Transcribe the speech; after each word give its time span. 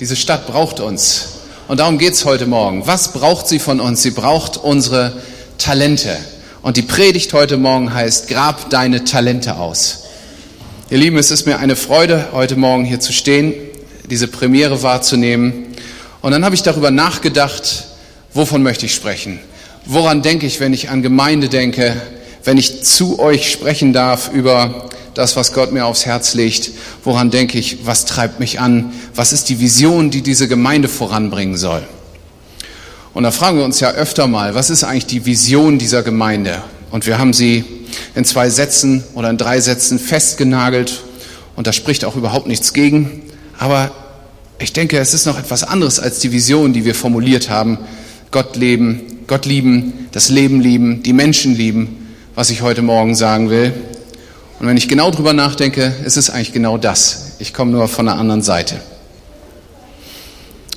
Diese 0.00 0.16
Stadt 0.16 0.48
braucht 0.48 0.80
uns. 0.80 1.28
Und 1.68 1.78
darum 1.78 1.98
geht's 1.98 2.24
heute 2.24 2.46
Morgen. 2.46 2.84
Was 2.84 3.12
braucht 3.12 3.46
sie 3.46 3.60
von 3.60 3.78
uns? 3.78 4.02
Sie 4.02 4.10
braucht 4.10 4.56
unsere 4.56 5.12
Talente. 5.56 6.16
Und 6.62 6.76
die 6.76 6.82
Predigt 6.82 7.32
heute 7.32 7.58
Morgen 7.58 7.94
heißt, 7.94 8.26
grab 8.26 8.70
deine 8.70 9.04
Talente 9.04 9.54
aus. 9.54 10.02
Ihr 10.90 10.98
Lieben, 10.98 11.16
es 11.16 11.30
ist 11.30 11.46
mir 11.46 11.60
eine 11.60 11.76
Freude, 11.76 12.30
heute 12.32 12.56
Morgen 12.56 12.84
hier 12.84 12.98
zu 12.98 13.12
stehen, 13.12 13.54
diese 14.10 14.26
Premiere 14.26 14.82
wahrzunehmen. 14.82 15.66
Und 16.22 16.32
dann 16.32 16.44
habe 16.44 16.56
ich 16.56 16.64
darüber 16.64 16.90
nachgedacht, 16.90 17.84
wovon 18.32 18.64
möchte 18.64 18.86
ich 18.86 18.96
sprechen? 18.96 19.38
Woran 19.86 20.22
denke 20.22 20.44
ich, 20.44 20.58
wenn 20.58 20.72
ich 20.72 20.90
an 20.90 21.02
Gemeinde 21.02 21.48
denke, 21.48 21.94
wenn 22.42 22.58
ich 22.58 22.82
zu 22.82 23.20
euch 23.20 23.48
sprechen 23.48 23.92
darf 23.92 24.32
über 24.32 24.88
das, 25.14 25.36
was 25.36 25.52
Gott 25.52 25.72
mir 25.72 25.86
aufs 25.86 26.06
Herz 26.06 26.34
legt? 26.34 26.72
Woran 27.04 27.30
denke 27.30 27.58
ich? 27.58 27.86
Was 27.86 28.04
treibt 28.04 28.40
mich 28.40 28.60
an? 28.60 28.92
Was 29.14 29.32
ist 29.32 29.48
die 29.48 29.60
Vision, 29.60 30.10
die 30.10 30.22
diese 30.22 30.48
Gemeinde 30.48 30.88
voranbringen 30.88 31.56
soll? 31.56 31.82
Und 33.14 33.22
da 33.22 33.30
fragen 33.30 33.58
wir 33.58 33.64
uns 33.64 33.78
ja 33.80 33.92
öfter 33.92 34.26
mal, 34.26 34.54
was 34.54 34.70
ist 34.70 34.82
eigentlich 34.82 35.06
die 35.06 35.24
Vision 35.24 35.78
dieser 35.78 36.02
Gemeinde? 36.02 36.62
Und 36.90 37.06
wir 37.06 37.18
haben 37.18 37.32
sie 37.32 37.64
in 38.14 38.24
zwei 38.24 38.50
Sätzen 38.50 39.04
oder 39.14 39.30
in 39.30 39.38
drei 39.38 39.60
Sätzen 39.60 39.98
festgenagelt 39.98 41.02
und 41.56 41.66
da 41.66 41.72
spricht 41.72 42.04
auch 42.04 42.16
überhaupt 42.16 42.48
nichts 42.48 42.72
gegen. 42.72 43.22
Aber 43.58 43.92
ich 44.58 44.72
denke, 44.72 44.98
es 44.98 45.14
ist 45.14 45.26
noch 45.26 45.38
etwas 45.38 45.62
anderes 45.62 46.00
als 46.00 46.18
die 46.18 46.32
Vision, 46.32 46.72
die 46.72 46.84
wir 46.84 46.94
formuliert 46.94 47.50
haben. 47.50 47.78
Gott 48.30 48.56
leben, 48.56 49.00
Gott 49.26 49.46
lieben, 49.46 50.08
das 50.12 50.28
Leben 50.28 50.60
lieben, 50.60 51.02
die 51.02 51.12
Menschen 51.12 51.54
lieben, 51.54 52.08
was 52.34 52.50
ich 52.50 52.62
heute 52.62 52.82
Morgen 52.82 53.14
sagen 53.14 53.50
will. 53.50 53.72
Und 54.64 54.70
wenn 54.70 54.78
ich 54.78 54.88
genau 54.88 55.10
drüber 55.10 55.34
nachdenke, 55.34 55.94
ist 56.06 56.16
es 56.16 56.30
eigentlich 56.30 56.54
genau 56.54 56.78
das. 56.78 57.32
Ich 57.38 57.52
komme 57.52 57.70
nur 57.70 57.86
von 57.86 58.06
der 58.06 58.14
anderen 58.14 58.40
Seite. 58.40 58.80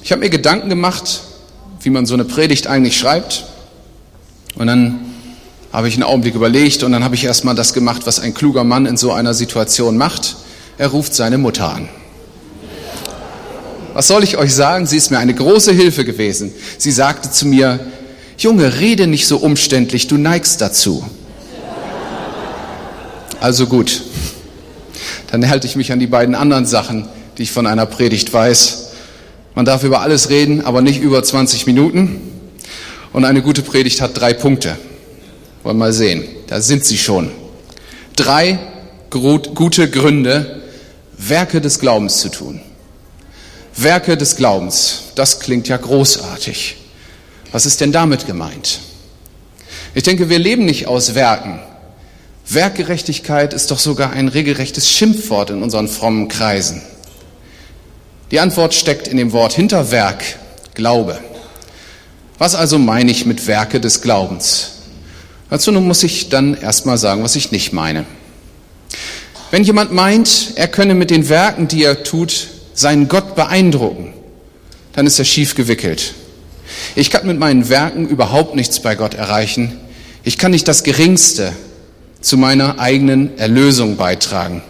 Ich 0.03 0.11
habe 0.11 0.19
mir 0.19 0.29
Gedanken 0.29 0.67
gemacht, 0.67 1.21
wie 1.83 1.89
man 1.89 2.05
so 2.05 2.13
eine 2.13 2.25
Predigt 2.25 2.67
eigentlich 2.67 2.97
schreibt. 2.97 3.45
Und 4.55 4.67
dann 4.67 4.99
habe 5.71 5.87
ich 5.87 5.93
einen 5.93 6.03
Augenblick 6.03 6.35
überlegt 6.35 6.83
und 6.83 6.91
dann 6.91 7.05
habe 7.05 7.15
ich 7.15 7.23
erstmal 7.23 7.55
das 7.55 7.73
gemacht, 7.73 8.01
was 8.03 8.19
ein 8.19 8.33
kluger 8.33 8.65
Mann 8.65 8.87
in 8.87 8.97
so 8.97 9.13
einer 9.13 9.33
Situation 9.33 9.95
macht. 9.95 10.35
Er 10.77 10.89
ruft 10.89 11.15
seine 11.15 11.37
Mutter 11.37 11.73
an. 11.73 11.87
Was 13.93 14.09
soll 14.09 14.21
ich 14.25 14.35
euch 14.35 14.53
sagen? 14.53 14.85
Sie 14.85 14.97
ist 14.97 15.11
mir 15.11 15.19
eine 15.19 15.33
große 15.33 15.71
Hilfe 15.71 16.03
gewesen. 16.03 16.51
Sie 16.77 16.91
sagte 16.91 17.31
zu 17.31 17.47
mir, 17.47 17.79
Junge, 18.37 18.81
rede 18.81 19.07
nicht 19.07 19.27
so 19.27 19.37
umständlich, 19.37 20.07
du 20.07 20.17
neigst 20.17 20.59
dazu. 20.59 21.05
Also 23.39 23.67
gut, 23.67 24.01
dann 25.31 25.47
halte 25.47 25.67
ich 25.67 25.75
mich 25.75 25.91
an 25.91 25.99
die 25.99 26.07
beiden 26.07 26.33
anderen 26.33 26.65
Sachen, 26.65 27.07
die 27.37 27.43
ich 27.43 27.51
von 27.51 27.67
einer 27.67 27.85
Predigt 27.85 28.33
weiß. 28.33 28.87
Man 29.53 29.65
darf 29.65 29.83
über 29.83 30.01
alles 30.01 30.29
reden, 30.29 30.65
aber 30.65 30.81
nicht 30.81 31.01
über 31.01 31.23
20 31.23 31.67
Minuten. 31.67 32.19
Und 33.13 33.25
eine 33.25 33.41
gute 33.41 33.61
Predigt 33.61 34.01
hat 34.01 34.19
drei 34.19 34.33
Punkte. 34.33 34.77
Wollen 35.63 35.77
wir 35.77 35.85
mal 35.85 35.93
sehen. 35.93 36.23
Da 36.47 36.61
sind 36.61 36.83
sie 36.85 36.97
schon. 36.97 37.31
Drei 38.15 38.59
gute 39.09 39.89
Gründe, 39.89 40.61
Werke 41.17 41.61
des 41.61 41.79
Glaubens 41.79 42.19
zu 42.19 42.29
tun. 42.29 42.61
Werke 43.75 44.17
des 44.17 44.35
Glaubens, 44.35 45.03
das 45.15 45.39
klingt 45.39 45.67
ja 45.67 45.77
großartig. 45.77 46.77
Was 47.51 47.65
ist 47.65 47.79
denn 47.81 47.91
damit 47.91 48.25
gemeint? 48.25 48.79
Ich 49.93 50.03
denke, 50.03 50.29
wir 50.29 50.39
leben 50.39 50.65
nicht 50.65 50.87
aus 50.87 51.13
Werken. 51.15 51.59
Werkgerechtigkeit 52.49 53.53
ist 53.53 53.71
doch 53.71 53.79
sogar 53.79 54.11
ein 54.11 54.29
regelrechtes 54.29 54.89
Schimpfwort 54.89 55.49
in 55.49 55.61
unseren 55.61 55.89
frommen 55.89 56.29
Kreisen. 56.29 56.81
Die 58.31 58.39
Antwort 58.39 58.73
steckt 58.73 59.07
in 59.07 59.17
dem 59.17 59.33
Wort 59.33 59.53
hinter 59.53 59.91
Werk, 59.91 60.23
Glaube. 60.73 61.19
Was 62.37 62.55
also 62.55 62.77
meine 62.77 63.11
ich 63.11 63.25
mit 63.25 63.47
Werke 63.47 63.81
des 63.81 64.01
Glaubens? 64.01 64.71
Dazu 65.49 65.71
muss 65.73 66.03
ich 66.03 66.29
dann 66.29 66.55
erstmal 66.55 66.97
sagen, 66.97 67.23
was 67.23 67.35
ich 67.35 67.51
nicht 67.51 67.73
meine. 67.73 68.05
Wenn 69.51 69.63
jemand 69.63 69.91
meint, 69.91 70.53
er 70.55 70.67
könne 70.67 70.93
mit 70.93 71.09
den 71.09 71.29
Werken, 71.29 71.67
die 71.67 71.83
er 71.83 72.03
tut, 72.03 72.47
seinen 72.73 73.07
Gott 73.07 73.35
beeindrucken, 73.35 74.13
dann 74.93 75.07
ist 75.07 75.19
er 75.19 75.25
schief 75.25 75.55
gewickelt. 75.55 76.13
Ich 76.95 77.11
kann 77.11 77.25
mit 77.27 77.39
meinen 77.39 77.69
Werken 77.69 78.07
überhaupt 78.07 78.55
nichts 78.55 78.79
bei 78.81 78.95
Gott 78.95 79.15
erreichen. 79.15 79.79
Ich 80.23 80.37
kann 80.37 80.51
nicht 80.51 80.67
das 80.67 80.83
Geringste 80.83 81.53
zu 82.21 82.37
meiner 82.37 82.79
eigenen 82.79 83.37
Erlösung 83.37 83.97
beitragen. 83.97 84.61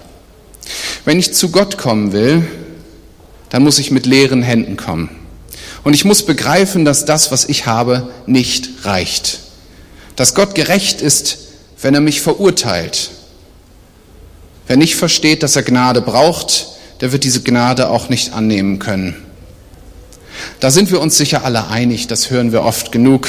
Wenn 1.05 1.19
ich 1.19 1.33
zu 1.33 1.49
Gott 1.49 1.77
kommen 1.77 2.11
will, 2.11 2.45
dann 3.49 3.63
muss 3.63 3.79
ich 3.79 3.91
mit 3.91 4.05
leeren 4.05 4.43
Händen 4.43 4.77
kommen. 4.77 5.09
Und 5.83 5.93
ich 5.93 6.03
muss 6.03 6.25
begreifen, 6.25 6.83
dass 6.83 7.05
das, 7.05 7.31
was 7.31 7.45
ich 7.45 7.65
habe, 7.65 8.09
nicht 8.25 8.85
reicht. 8.85 9.39
Dass 10.15 10.35
Gott 10.35 10.53
gerecht 10.53 11.01
ist, 11.01 11.37
wenn 11.81 11.93
er 11.93 12.01
mich 12.01 12.21
verurteilt. 12.21 13.11
Wer 14.67 14.75
nicht 14.75 14.95
versteht, 14.95 15.43
dass 15.43 15.55
er 15.55 15.63
Gnade 15.63 16.01
braucht, 16.01 16.67
der 16.99 17.11
wird 17.11 17.23
diese 17.23 17.41
Gnade 17.41 17.89
auch 17.89 18.09
nicht 18.09 18.33
annehmen 18.33 18.79
können. 18.79 19.15
Da 20.59 20.71
sind 20.71 20.91
wir 20.91 20.99
uns 20.99 21.17
sicher 21.17 21.45
alle 21.45 21.67
einig, 21.67 22.07
das 22.07 22.29
hören 22.29 22.51
wir 22.51 22.63
oft 22.63 22.91
genug. 22.91 23.27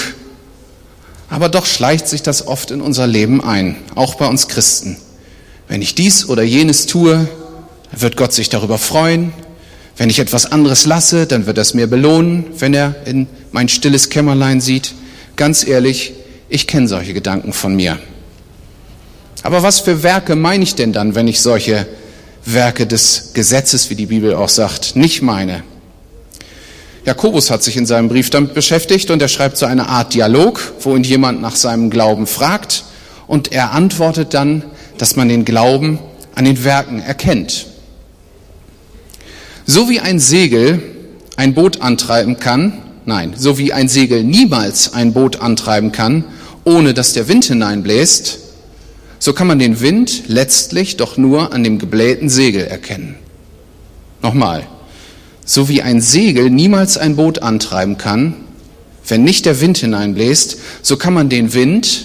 Aber 1.29 1.49
doch 1.49 1.67
schleicht 1.67 2.09
sich 2.09 2.23
das 2.23 2.47
oft 2.47 2.71
in 2.71 2.81
unser 2.81 3.07
Leben 3.07 3.43
ein, 3.43 3.77
auch 3.95 4.15
bei 4.15 4.27
uns 4.27 4.49
Christen. 4.49 4.97
Wenn 5.69 5.83
ich 5.83 5.95
dies 5.95 6.29
oder 6.29 6.43
jenes 6.43 6.87
tue, 6.87 7.29
wird 7.93 8.17
Gott 8.17 8.33
sich 8.33 8.49
darüber 8.49 8.79
freuen. 8.79 9.33
Wenn 9.97 10.11
ich 10.11 10.21
etwas 10.21 10.51
anderes 10.51 10.87
lasse, 10.87 11.27
dann 11.27 11.47
wird 11.47 11.59
er 11.59 11.63
es 11.63 11.75
mir 11.75 11.87
belohnen, 11.87 12.47
wenn 12.59 12.73
er 12.73 12.95
in 13.05 13.27
mein 13.53 13.69
stilles 13.69 14.09
Kämmerlein 14.09 14.61
sieht. 14.61 14.95
Ganz 15.37 15.67
ehrlich, 15.67 16.15
ich 16.49 16.67
kenne 16.67 16.89
solche 16.89 17.13
Gedanken 17.13 17.53
von 17.53 17.75
mir. 17.75 17.99
Aber 19.43 19.63
was 19.63 19.81
für 19.81 20.03
Werke 20.03 20.35
meine 20.37 20.65
ich 20.65 20.75
denn 20.75 20.93
dann, 20.93 21.15
wenn 21.15 21.29
ich 21.29 21.41
solche 21.41 21.87
Werke 22.45 22.87
des 22.87 23.33
Gesetzes, 23.35 23.91
wie 23.91 23.95
die 23.95 24.07
Bibel 24.07 24.35
auch 24.35 24.49
sagt, 24.49 24.97
nicht 24.97 25.21
meine? 25.23 25.63
Jakobus 27.05 27.51
hat 27.51 27.63
sich 27.63 27.77
in 27.77 27.87
seinem 27.87 28.09
Brief 28.09 28.31
damit 28.31 28.55
beschäftigt 28.55 29.11
und 29.11 29.23
er 29.23 29.29
schreibt 29.29 29.57
so 29.57 29.67
eine 29.67 29.89
Art 29.89 30.15
Dialog, 30.15 30.61
wo 30.81 30.95
ihn 30.97 31.05
jemand 31.05 31.41
nach 31.41 31.57
seinem 31.57 31.91
Glauben 31.91 32.27
fragt 32.27 32.85
und 33.27 33.53
er 33.53 33.73
antwortet 33.73 34.35
dann, 34.35 34.65
dass 34.99 35.17
man 35.17 35.29
den 35.29 35.45
Glauben 35.45 35.99
an 36.35 36.45
den 36.45 36.65
Werken 36.65 37.01
erkennt. 37.01 37.67
So 39.67 39.89
wie 39.89 40.01
ein 40.01 40.19
Segel 40.19 40.83
ein 41.37 41.55
Boot 41.55 41.83
antreiben 41.83 42.41
kann, 42.41 42.83
nein, 43.05 43.35
so 43.37 43.59
wie 43.59 43.73
ein 43.73 43.89
Segel 43.89 44.25
niemals 44.25 44.93
ein 44.93 45.13
Boot 45.13 45.41
antreiben 45.41 45.93
kann, 45.93 46.25
ohne 46.65 46.95
dass 46.95 47.13
der 47.13 47.29
Wind 47.29 47.45
hineinbläst, 47.45 48.39
so 49.19 49.33
kann 49.33 49.47
man 49.47 49.59
den 49.59 49.81
Wind 49.81 50.25
letztlich 50.29 50.97
doch 50.97 51.17
nur 51.17 51.53
an 51.53 51.65
dem 51.65 51.79
geblähten 51.79 52.29
Segel 52.29 52.67
erkennen. 52.67 53.17
Nochmal, 54.23 54.67
so 55.49 55.71
wie 55.71 55.81
ein 55.81 56.03
Segel 56.03 56.51
niemals 56.51 56.99
ein 56.99 57.17
Boot 57.17 57.39
antreiben 57.39 57.97
kann, 57.97 58.35
wenn 59.07 59.25
nicht 59.25 59.47
der 59.47 59.63
Wind 59.63 59.79
hineinbläst, 59.79 60.59
so 60.83 60.99
kann 60.99 61.15
man 61.15 61.31
den 61.31 61.55
Wind 61.55 62.05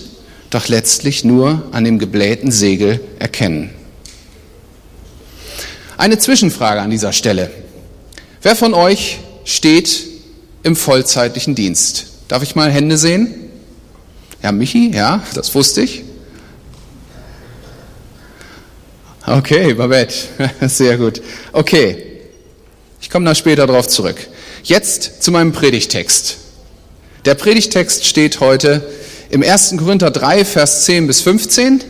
doch 0.50 0.70
letztlich 0.70 1.26
nur 1.26 1.62
an 1.74 1.84
dem 1.84 2.00
geblähten 2.00 2.54
Segel 2.54 3.02
erkennen. 3.20 3.72
Eine 5.98 6.20
Zwischenfrage 6.20 6.80
an 6.80 6.90
dieser 6.90 7.12
Stelle. 7.12 7.52
Wer 8.42 8.56
von 8.56 8.74
euch 8.74 9.20
steht 9.44 10.08
im 10.64 10.78
vollzeitlichen 10.78 11.54
Dienst? 11.54 12.06
Darf 12.30 12.44
ich 12.44 12.56
mal 12.56 12.72
Hände 12.72 12.98
sehen? 12.98 13.36
Ja, 14.42 14.54
Michi, 14.54 14.90
ja, 14.96 15.22
das 15.34 15.54
wusste 15.54 15.82
ich. 15.82 16.04
Okay, 19.26 19.74
Babette, 19.74 20.16
sehr 20.70 20.98
gut. 20.98 21.22
Okay, 21.52 22.13
komme 23.14 23.28
da 23.28 23.36
später 23.36 23.68
darauf 23.68 23.88
zurück. 23.88 24.28
Jetzt 24.64 25.22
zu 25.22 25.32
meinem 25.32 25.52
Predigtext. 25.52 26.38
Der 27.26 27.36
Predigtext 27.36 28.06
steht 28.06 28.40
heute 28.40 28.90
im 29.30 29.44
1. 29.44 29.76
Korinther 29.78 30.10
3, 30.10 30.44
Vers 30.44 30.86
10 30.86 31.06
bis 31.06 31.22
15 31.22 31.84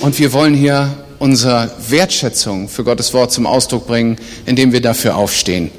und 0.00 0.18
wir 0.18 0.34
wollen 0.34 0.52
hier 0.52 0.94
unsere 1.18 1.70
Wertschätzung 1.88 2.68
für 2.68 2.84
Gottes 2.84 3.14
Wort 3.14 3.32
zum 3.32 3.46
Ausdruck 3.46 3.86
bringen, 3.86 4.18
indem 4.44 4.72
wir 4.72 4.82
dafür 4.82 5.16
aufstehen. 5.16 5.70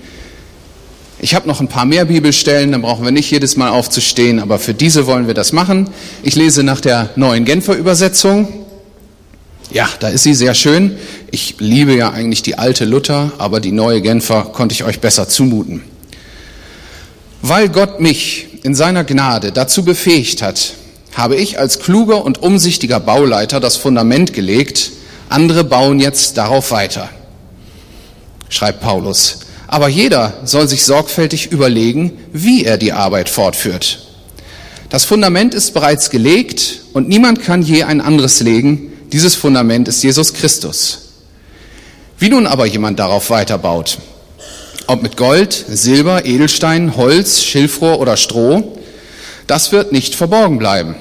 Ich 1.19 1.35
habe 1.35 1.47
noch 1.47 1.61
ein 1.61 1.67
paar 1.67 1.85
mehr 1.85 2.05
Bibelstellen, 2.05 2.71
dann 2.71 2.81
brauchen 2.81 3.05
wir 3.05 3.11
nicht 3.11 3.29
jedes 3.29 3.55
Mal 3.55 3.69
aufzustehen, 3.69 4.39
aber 4.39 4.57
für 4.57 4.73
diese 4.73 5.05
wollen 5.05 5.27
wir 5.27 5.35
das 5.35 5.53
machen. 5.53 5.91
Ich 6.23 6.35
lese 6.35 6.63
nach 6.63 6.81
der 6.81 7.11
neuen 7.15 7.45
Genfer 7.45 7.75
Übersetzung. 7.75 8.66
Ja, 9.71 9.89
da 9.99 10.07
ist 10.07 10.23
sie 10.23 10.33
sehr 10.33 10.53
schön. 10.53 10.97
Ich 11.29 11.55
liebe 11.59 11.93
ja 11.93 12.11
eigentlich 12.11 12.41
die 12.41 12.57
alte 12.57 12.85
Luther, 12.85 13.33
aber 13.37 13.59
die 13.59 13.73
neue 13.73 14.01
Genfer 14.01 14.43
konnte 14.53 14.73
ich 14.73 14.83
euch 14.83 15.01
besser 15.01 15.27
zumuten. 15.27 15.83
Weil 17.41 17.69
Gott 17.69 17.99
mich 17.99 18.47
in 18.63 18.75
seiner 18.75 19.03
Gnade 19.03 19.51
dazu 19.51 19.83
befähigt 19.83 20.41
hat, 20.41 20.73
habe 21.13 21.35
ich 21.35 21.59
als 21.59 21.79
kluger 21.79 22.23
und 22.23 22.41
umsichtiger 22.41 22.99
Bauleiter 22.99 23.59
das 23.59 23.75
Fundament 23.75 24.33
gelegt, 24.33 24.91
andere 25.29 25.63
bauen 25.63 25.99
jetzt 25.99 26.37
darauf 26.37 26.71
weiter. 26.71 27.09
Schreibt 28.49 28.81
Paulus. 28.81 29.39
aber 29.67 29.89
jeder 29.89 30.33
soll 30.45 30.67
sich 30.67 30.85
sorgfältig 30.85 31.51
überlegen, 31.51 32.13
wie 32.31 32.63
er 32.63 32.77
die 32.77 32.93
Arbeit 32.93 33.27
fortführt. 33.29 34.07
Das 34.89 35.03
Fundament 35.03 35.53
ist 35.53 35.73
bereits 35.73 36.09
gelegt 36.09 36.81
und 36.93 37.09
niemand 37.09 37.43
kann 37.43 37.61
je 37.61 37.83
ein 37.83 37.99
anderes 37.99 38.39
legen. 38.39 38.93
Dieses 39.11 39.35
Fundament 39.35 39.87
ist 39.87 40.03
Jesus 40.03 40.33
Christus. 40.33 40.99
Wie 42.19 42.29
nun 42.29 42.45
aber 42.45 42.65
jemand 42.65 42.99
darauf 42.99 43.29
weiterbaut, 43.29 43.99
ob 44.87 45.01
mit 45.01 45.15
Gold, 45.15 45.53
Silber, 45.53 46.25
Edelstein, 46.25 46.97
Holz, 46.97 47.41
Schilfrohr 47.41 47.99
oder 47.99 48.17
Stroh, 48.17 48.77
das 49.45 49.71
wird 49.71 49.93
nicht 49.93 50.15
verborgen 50.15 50.57
bleiben. 50.57 50.95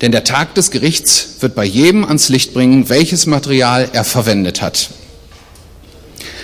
Denn 0.00 0.12
der 0.12 0.24
Tag 0.24 0.54
des 0.54 0.70
Gerichts 0.70 1.36
wird 1.40 1.54
bei 1.54 1.64
jedem 1.64 2.06
ans 2.06 2.30
Licht 2.30 2.54
bringen, 2.54 2.88
welches 2.88 3.26
Material 3.26 3.90
er 3.92 4.04
verwendet 4.04 4.62
hat. 4.62 4.88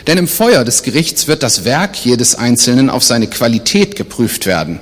Denn 0.06 0.18
im 0.18 0.28
Feuer 0.28 0.62
des 0.62 0.82
Gerichts 0.82 1.26
wird 1.26 1.42
das 1.42 1.64
Werk 1.64 1.96
jedes 2.04 2.34
Einzelnen 2.34 2.90
auf 2.90 3.02
seine 3.02 3.28
Qualität 3.28 3.96
geprüft 3.96 4.44
werden. 4.44 4.80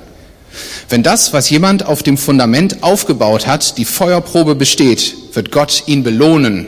Wenn 0.89 1.03
das, 1.03 1.33
was 1.33 1.49
jemand 1.49 1.85
auf 1.85 2.03
dem 2.03 2.17
Fundament 2.17 2.83
aufgebaut 2.83 3.47
hat, 3.47 3.77
die 3.77 3.85
Feuerprobe 3.85 4.55
besteht, 4.55 5.15
wird 5.33 5.51
Gott 5.51 5.83
ihn 5.87 6.03
belohnen. 6.03 6.67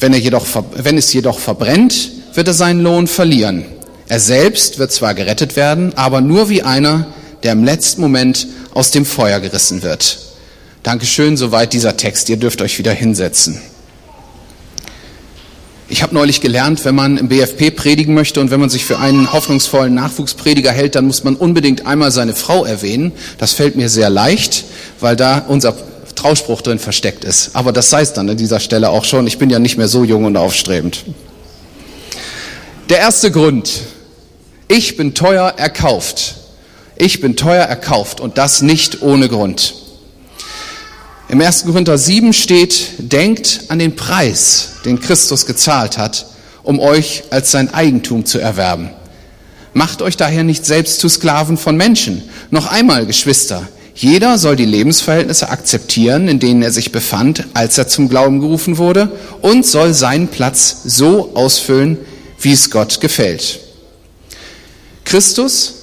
Wenn, 0.00 0.12
er 0.12 0.18
jedoch, 0.18 0.46
wenn 0.74 0.98
es 0.98 1.12
jedoch 1.12 1.38
verbrennt, 1.38 2.10
wird 2.34 2.48
er 2.48 2.54
seinen 2.54 2.80
Lohn 2.80 3.06
verlieren. 3.06 3.64
Er 4.08 4.20
selbst 4.20 4.78
wird 4.78 4.92
zwar 4.92 5.14
gerettet 5.14 5.56
werden, 5.56 5.92
aber 5.96 6.20
nur 6.20 6.48
wie 6.48 6.62
einer, 6.62 7.06
der 7.42 7.52
im 7.52 7.64
letzten 7.64 8.00
Moment 8.00 8.46
aus 8.74 8.90
dem 8.90 9.04
Feuer 9.04 9.40
gerissen 9.40 9.82
wird. 9.82 10.18
Dankeschön, 10.82 11.36
soweit 11.36 11.72
dieser 11.72 11.96
Text. 11.96 12.28
Ihr 12.28 12.36
dürft 12.36 12.60
euch 12.60 12.78
wieder 12.78 12.92
hinsetzen. 12.92 13.60
Ich 15.88 16.02
habe 16.02 16.14
neulich 16.14 16.40
gelernt, 16.40 16.84
wenn 16.84 16.96
man 16.96 17.16
im 17.16 17.28
BFP 17.28 17.70
predigen 17.70 18.12
möchte 18.12 18.40
und 18.40 18.50
wenn 18.50 18.58
man 18.58 18.70
sich 18.70 18.84
für 18.84 18.98
einen 18.98 19.32
hoffnungsvollen 19.32 19.94
Nachwuchsprediger 19.94 20.72
hält, 20.72 20.96
dann 20.96 21.06
muss 21.06 21.22
man 21.22 21.36
unbedingt 21.36 21.86
einmal 21.86 22.10
seine 22.10 22.34
Frau 22.34 22.64
erwähnen. 22.64 23.12
Das 23.38 23.52
fällt 23.52 23.76
mir 23.76 23.88
sehr 23.88 24.10
leicht, 24.10 24.64
weil 24.98 25.14
da 25.14 25.44
unser 25.46 25.76
Trauspruch 26.16 26.62
drin 26.62 26.80
versteckt 26.80 27.24
ist. 27.24 27.50
Aber 27.54 27.72
das 27.72 27.88
sei 27.88 28.02
es 28.02 28.12
dann 28.12 28.28
an 28.28 28.36
dieser 28.36 28.58
Stelle 28.58 28.90
auch 28.90 29.04
schon. 29.04 29.28
Ich 29.28 29.38
bin 29.38 29.48
ja 29.48 29.60
nicht 29.60 29.78
mehr 29.78 29.86
so 29.86 30.02
jung 30.02 30.24
und 30.24 30.36
aufstrebend. 30.36 31.04
Der 32.88 32.98
erste 32.98 33.30
Grund. 33.30 33.70
Ich 34.66 34.96
bin 34.96 35.14
teuer 35.14 35.54
erkauft. 35.56 36.34
Ich 36.96 37.20
bin 37.20 37.36
teuer 37.36 37.64
erkauft 37.64 38.20
und 38.20 38.38
das 38.38 38.60
nicht 38.60 39.02
ohne 39.02 39.28
Grund. 39.28 39.74
Im 41.28 41.40
1. 41.40 41.64
Korinther 41.64 41.98
7 41.98 42.32
steht, 42.32 42.92
denkt 42.98 43.62
an 43.66 43.80
den 43.80 43.96
Preis, 43.96 44.68
den 44.84 45.00
Christus 45.00 45.44
gezahlt 45.44 45.98
hat, 45.98 46.26
um 46.62 46.78
euch 46.78 47.24
als 47.30 47.50
sein 47.50 47.74
Eigentum 47.74 48.24
zu 48.24 48.38
erwerben. 48.38 48.90
Macht 49.72 50.02
euch 50.02 50.16
daher 50.16 50.44
nicht 50.44 50.64
selbst 50.64 51.00
zu 51.00 51.08
Sklaven 51.08 51.56
von 51.56 51.76
Menschen. 51.76 52.22
Noch 52.50 52.66
einmal, 52.66 53.06
Geschwister, 53.06 53.66
jeder 53.96 54.38
soll 54.38 54.54
die 54.54 54.66
Lebensverhältnisse 54.66 55.48
akzeptieren, 55.48 56.28
in 56.28 56.38
denen 56.38 56.62
er 56.62 56.70
sich 56.70 56.92
befand, 56.92 57.44
als 57.54 57.76
er 57.76 57.88
zum 57.88 58.08
Glauben 58.08 58.38
gerufen 58.40 58.78
wurde, 58.78 59.10
und 59.42 59.66
soll 59.66 59.94
seinen 59.94 60.28
Platz 60.28 60.82
so 60.84 61.34
ausfüllen, 61.34 61.98
wie 62.40 62.52
es 62.52 62.70
Gott 62.70 63.00
gefällt. 63.00 63.58
Christus 65.04 65.74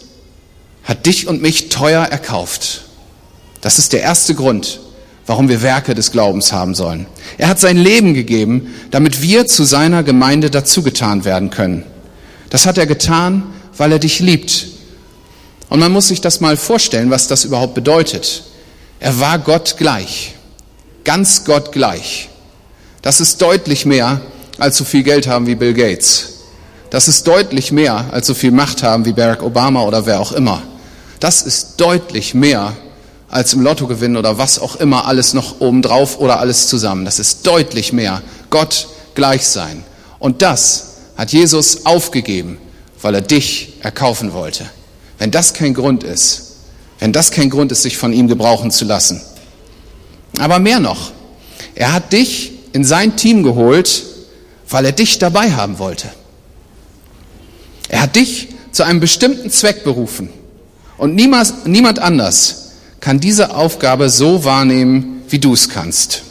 hat 0.86 1.06
dich 1.06 1.28
und 1.28 1.42
mich 1.42 1.68
teuer 1.68 2.04
erkauft. 2.06 2.86
Das 3.60 3.78
ist 3.78 3.92
der 3.92 4.02
erste 4.02 4.36
Grund, 4.36 4.80
warum 5.26 5.50
wir 5.50 5.62
Werke 5.62 5.96
des 5.96 6.12
Glaubens 6.12 6.52
haben 6.52 6.76
sollen. 6.76 7.06
Er 7.38 7.48
hat 7.48 7.60
sein 7.60 7.78
Leben 7.78 8.14
gegeben, 8.14 8.74
damit 8.92 9.22
wir 9.22 9.48
zu 9.48 9.64
seiner 9.64 10.04
Gemeinde 10.04 10.50
dazugetan 10.50 11.26
werden 11.26 11.50
können. 11.50 11.84
Das 12.50 12.66
hat 12.66 12.78
er 12.78 12.86
getan, 12.86 13.44
weil 13.78 13.92
er 13.92 14.00
dich 14.00 14.20
liebt. 14.20 14.68
Und 15.70 15.80
man 15.80 15.92
muss 15.92 16.10
sich 16.10 16.22
das 16.22 16.40
mal 16.40 16.58
vorstellen, 16.58 17.10
was 17.10 17.28
das 17.28 17.46
überhaupt 17.46 17.74
bedeutet. 17.74 18.44
Er 19.00 19.20
war 19.20 19.40
Gott 19.40 19.76
gleich, 19.78 20.36
ganz 21.04 21.46
Gott 21.46 21.72
gleich. 21.72 22.30
Das 23.02 23.20
ist 23.20 23.42
deutlich 23.42 23.86
mehr, 23.86 24.22
als 24.60 24.78
so 24.78 24.84
viel 24.84 25.04
Geld 25.04 25.28
haben 25.28 25.48
wie 25.48 25.56
Bill 25.56 25.74
Gates. 25.74 26.34
Das 26.90 27.08
ist 27.08 27.28
deutlich 27.28 27.72
mehr, 27.72 28.06
als 28.12 28.28
so 28.28 28.34
viel 28.34 28.52
Macht 28.52 28.84
haben 28.84 29.06
wie 29.06 29.14
Barack 29.14 29.42
Obama 29.42 29.82
oder 29.84 30.06
wer 30.06 30.20
auch 30.20 30.32
immer. 30.32 30.62
Das 31.20 31.42
ist 31.42 31.78
deutlich 31.78 32.34
mehr, 32.34 32.74
als 33.34 33.52
im 33.54 33.62
Lotto 33.62 33.88
gewinnen 33.88 34.16
oder 34.16 34.38
was 34.38 34.60
auch 34.60 34.76
immer 34.76 35.08
alles 35.08 35.34
noch 35.34 35.60
obendrauf 35.60 36.20
oder 36.20 36.40
alles 36.40 36.68
zusammen. 36.68 37.04
Das 37.04 37.18
ist 37.18 37.48
deutlich 37.48 37.92
mehr. 37.92 38.22
Gott 38.52 38.88
gleich 39.16 39.48
sein. 39.48 39.84
Und 40.20 40.44
das 40.44 40.98
hat 41.18 41.32
Jesus 41.32 41.88
aufgegeben, 41.88 42.60
weil 43.02 43.16
er 43.16 43.22
dich 43.22 43.74
erkaufen 43.82 44.34
wollte. 44.34 44.70
Wenn 45.18 45.32
das 45.32 45.56
kein 45.56 45.74
Grund 45.74 46.04
ist, 46.04 46.58
wenn 47.00 47.12
das 47.12 47.32
kein 47.32 47.50
Grund 47.50 47.72
ist, 47.72 47.82
sich 47.82 47.98
von 47.98 48.14
ihm 48.14 48.28
gebrauchen 48.28 48.70
zu 48.70 48.86
lassen. 48.86 49.20
Aber 50.38 50.60
mehr 50.60 50.80
noch, 50.80 51.12
er 51.74 51.92
hat 51.92 52.14
dich 52.14 52.52
in 52.72 52.84
sein 52.84 53.16
Team 53.16 53.42
geholt, 53.42 54.04
weil 54.70 54.86
er 54.86 54.92
dich 54.92 55.18
dabei 55.18 55.54
haben 55.54 55.80
wollte. 55.80 56.08
Er 57.90 58.04
hat 58.04 58.16
dich 58.16 58.50
zu 58.72 58.84
einem 58.84 59.00
bestimmten 59.00 59.50
Zweck 59.50 59.84
berufen. 59.84 60.30
Und 61.00 61.16
niemals, 61.16 61.66
niemand 61.66 61.98
anders 61.98 62.63
kann 63.04 63.20
diese 63.20 63.54
Aufgabe 63.54 64.10
so 64.10 64.46
wahrnehmen, 64.46 65.24
wie 65.28 65.38
du 65.38 65.52
es 65.52 65.68
kannst. 65.68 66.22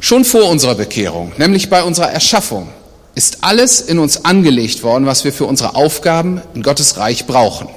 Schon 0.00 0.24
vor 0.24 0.48
unserer 0.48 0.74
Bekehrung, 0.74 1.32
nämlich 1.36 1.68
bei 1.68 1.82
unserer 1.82 2.10
Erschaffung, 2.10 2.68
ist 3.14 3.44
alles 3.44 3.82
in 3.82 3.98
uns 3.98 4.24
angelegt 4.24 4.82
worden, 4.84 5.04
was 5.04 5.24
wir 5.24 5.34
für 5.34 5.44
unsere 5.44 5.74
Aufgaben 5.74 6.40
in 6.54 6.62
Gottes 6.62 6.96
Reich 6.96 7.26
brauchen. 7.26 7.68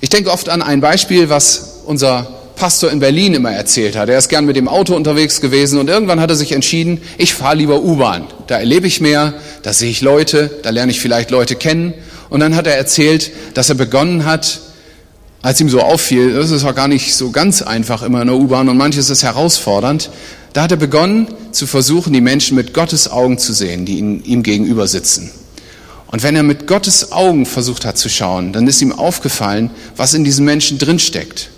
Ich 0.00 0.10
denke 0.10 0.30
oft 0.30 0.48
an 0.48 0.62
ein 0.62 0.80
Beispiel, 0.80 1.28
was 1.28 1.80
unser 1.86 2.28
Pastor 2.54 2.92
in 2.92 3.00
Berlin 3.00 3.34
immer 3.34 3.50
erzählt 3.50 3.96
hat. 3.96 4.08
Er 4.08 4.18
ist 4.18 4.28
gern 4.28 4.44
mit 4.44 4.54
dem 4.54 4.68
Auto 4.68 4.94
unterwegs 4.94 5.40
gewesen 5.40 5.80
und 5.80 5.90
irgendwann 5.90 6.20
hat 6.20 6.30
er 6.30 6.36
sich 6.36 6.52
entschieden, 6.52 7.02
ich 7.18 7.34
fahre 7.34 7.56
lieber 7.56 7.82
U-Bahn. 7.82 8.28
Da 8.46 8.60
erlebe 8.60 8.86
ich 8.86 9.00
mehr, 9.00 9.34
da 9.64 9.72
sehe 9.72 9.90
ich 9.90 10.02
Leute, 10.02 10.52
da 10.62 10.70
lerne 10.70 10.92
ich 10.92 11.00
vielleicht 11.00 11.32
Leute 11.32 11.56
kennen. 11.56 11.94
Und 12.28 12.38
dann 12.38 12.54
hat 12.54 12.68
er 12.68 12.76
erzählt, 12.76 13.32
dass 13.54 13.70
er 13.70 13.74
begonnen 13.74 14.24
hat, 14.24 14.60
als 15.42 15.60
ihm 15.60 15.68
so 15.68 15.80
auffiel, 15.80 16.34
das 16.34 16.64
auch 16.64 16.74
gar 16.74 16.88
nicht 16.88 17.14
so 17.14 17.30
ganz 17.30 17.62
einfach 17.62 18.02
immer 18.02 18.20
in 18.20 18.28
der 18.28 18.36
U-Bahn 18.36 18.68
und 18.68 18.76
manches 18.76 19.08
ist 19.08 19.22
herausfordernd, 19.22 20.10
da 20.52 20.62
hat 20.62 20.70
er 20.70 20.76
begonnen 20.76 21.28
zu 21.52 21.66
versuchen, 21.66 22.12
die 22.12 22.20
Menschen 22.20 22.56
mit 22.56 22.74
Gottes 22.74 23.10
Augen 23.10 23.38
zu 23.38 23.52
sehen, 23.52 23.84
die 23.84 23.98
ihm 23.98 24.42
gegenüber 24.42 24.86
sitzen. 24.86 25.30
Und 26.08 26.24
wenn 26.24 26.34
er 26.34 26.42
mit 26.42 26.66
Gottes 26.66 27.12
Augen 27.12 27.46
versucht 27.46 27.84
hat 27.84 27.96
zu 27.96 28.08
schauen, 28.08 28.52
dann 28.52 28.66
ist 28.66 28.82
ihm 28.82 28.92
aufgefallen, 28.92 29.70
was 29.96 30.12
in 30.12 30.24
diesen 30.24 30.44
Menschen 30.44 30.78
drinsteckt. 30.78 31.50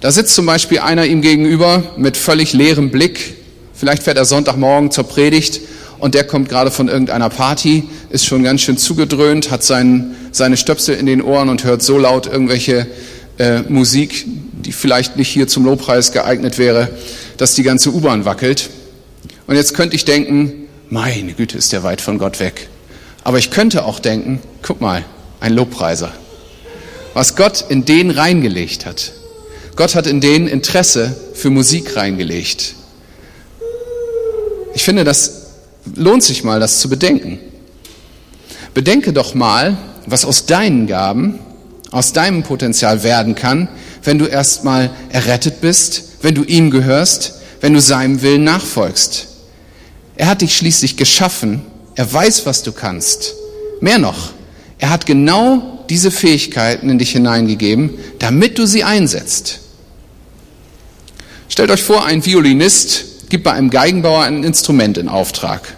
Da 0.00 0.10
sitzt 0.10 0.34
zum 0.34 0.46
Beispiel 0.46 0.78
einer 0.78 1.04
ihm 1.04 1.20
gegenüber 1.20 1.82
mit 1.98 2.16
völlig 2.16 2.54
leerem 2.54 2.90
Blick. 2.90 3.36
Vielleicht 3.74 4.02
fährt 4.02 4.16
er 4.16 4.24
Sonntagmorgen 4.24 4.90
zur 4.90 5.04
Predigt 5.04 5.60
und 5.98 6.14
der 6.14 6.24
kommt 6.24 6.48
gerade 6.48 6.70
von 6.70 6.88
irgendeiner 6.88 7.28
Party, 7.30 7.84
ist 8.10 8.26
schon 8.26 8.42
ganz 8.42 8.60
schön 8.60 8.76
zugedröhnt, 8.76 9.50
hat 9.50 9.62
seinen, 9.62 10.14
seine 10.32 10.56
Stöpsel 10.56 10.96
in 10.96 11.06
den 11.06 11.22
Ohren 11.22 11.48
und 11.48 11.64
hört 11.64 11.82
so 11.82 11.98
laut 11.98 12.26
irgendwelche 12.26 12.86
äh, 13.38 13.62
Musik, 13.62 14.24
die 14.26 14.72
vielleicht 14.72 15.16
nicht 15.16 15.28
hier 15.28 15.48
zum 15.48 15.64
Lobpreis 15.64 16.12
geeignet 16.12 16.58
wäre, 16.58 16.88
dass 17.36 17.54
die 17.54 17.62
ganze 17.62 17.92
U-Bahn 17.92 18.24
wackelt. 18.24 18.70
Und 19.46 19.56
jetzt 19.56 19.74
könnte 19.74 19.96
ich 19.96 20.04
denken, 20.04 20.68
meine 20.88 21.32
Güte, 21.32 21.58
ist 21.58 21.72
der 21.72 21.82
weit 21.82 22.00
von 22.00 22.18
Gott 22.18 22.40
weg. 22.40 22.68
Aber 23.24 23.38
ich 23.38 23.50
könnte 23.50 23.84
auch 23.84 23.98
denken, 23.98 24.40
guck 24.62 24.80
mal, 24.80 25.04
ein 25.40 25.52
Lobpreiser. 25.52 26.12
Was 27.14 27.36
Gott 27.36 27.64
in 27.68 27.84
den 27.84 28.10
reingelegt 28.10 28.86
hat. 28.86 29.12
Gott 29.74 29.94
hat 29.94 30.06
in 30.06 30.20
den 30.20 30.46
Interesse 30.46 31.16
für 31.34 31.50
Musik 31.50 31.96
reingelegt. 31.96 32.74
Ich 34.74 34.84
finde, 34.84 35.04
das 35.04 35.45
lohnt 35.94 36.22
sich 36.22 36.44
mal, 36.44 36.60
das 36.60 36.80
zu 36.80 36.88
bedenken. 36.88 37.38
Bedenke 38.74 39.12
doch 39.12 39.34
mal, 39.34 39.76
was 40.06 40.24
aus 40.24 40.46
deinen 40.46 40.86
Gaben, 40.86 41.38
aus 41.90 42.12
deinem 42.12 42.42
Potenzial 42.42 43.02
werden 43.02 43.34
kann, 43.34 43.68
wenn 44.02 44.18
du 44.18 44.26
erstmal 44.26 44.90
errettet 45.10 45.60
bist, 45.60 46.04
wenn 46.22 46.34
du 46.34 46.42
ihm 46.44 46.70
gehörst, 46.70 47.34
wenn 47.60 47.74
du 47.74 47.80
seinem 47.80 48.22
Willen 48.22 48.44
nachfolgst. 48.44 49.28
Er 50.16 50.28
hat 50.28 50.42
dich 50.42 50.56
schließlich 50.56 50.96
geschaffen, 50.96 51.62
er 51.94 52.12
weiß, 52.12 52.46
was 52.46 52.62
du 52.62 52.72
kannst. 52.72 53.34
Mehr 53.80 53.98
noch, 53.98 54.32
er 54.78 54.90
hat 54.90 55.06
genau 55.06 55.84
diese 55.88 56.10
Fähigkeiten 56.10 56.90
in 56.90 56.98
dich 56.98 57.12
hineingegeben, 57.12 57.98
damit 58.18 58.58
du 58.58 58.66
sie 58.66 58.84
einsetzt. 58.84 59.60
Stellt 61.48 61.70
euch 61.70 61.82
vor, 61.82 62.04
ein 62.04 62.24
Violinist 62.24 63.04
gibt 63.28 63.44
bei 63.44 63.52
einem 63.52 63.70
Geigenbauer 63.70 64.24
ein 64.24 64.44
Instrument 64.44 64.98
in 64.98 65.08
Auftrag. 65.08 65.76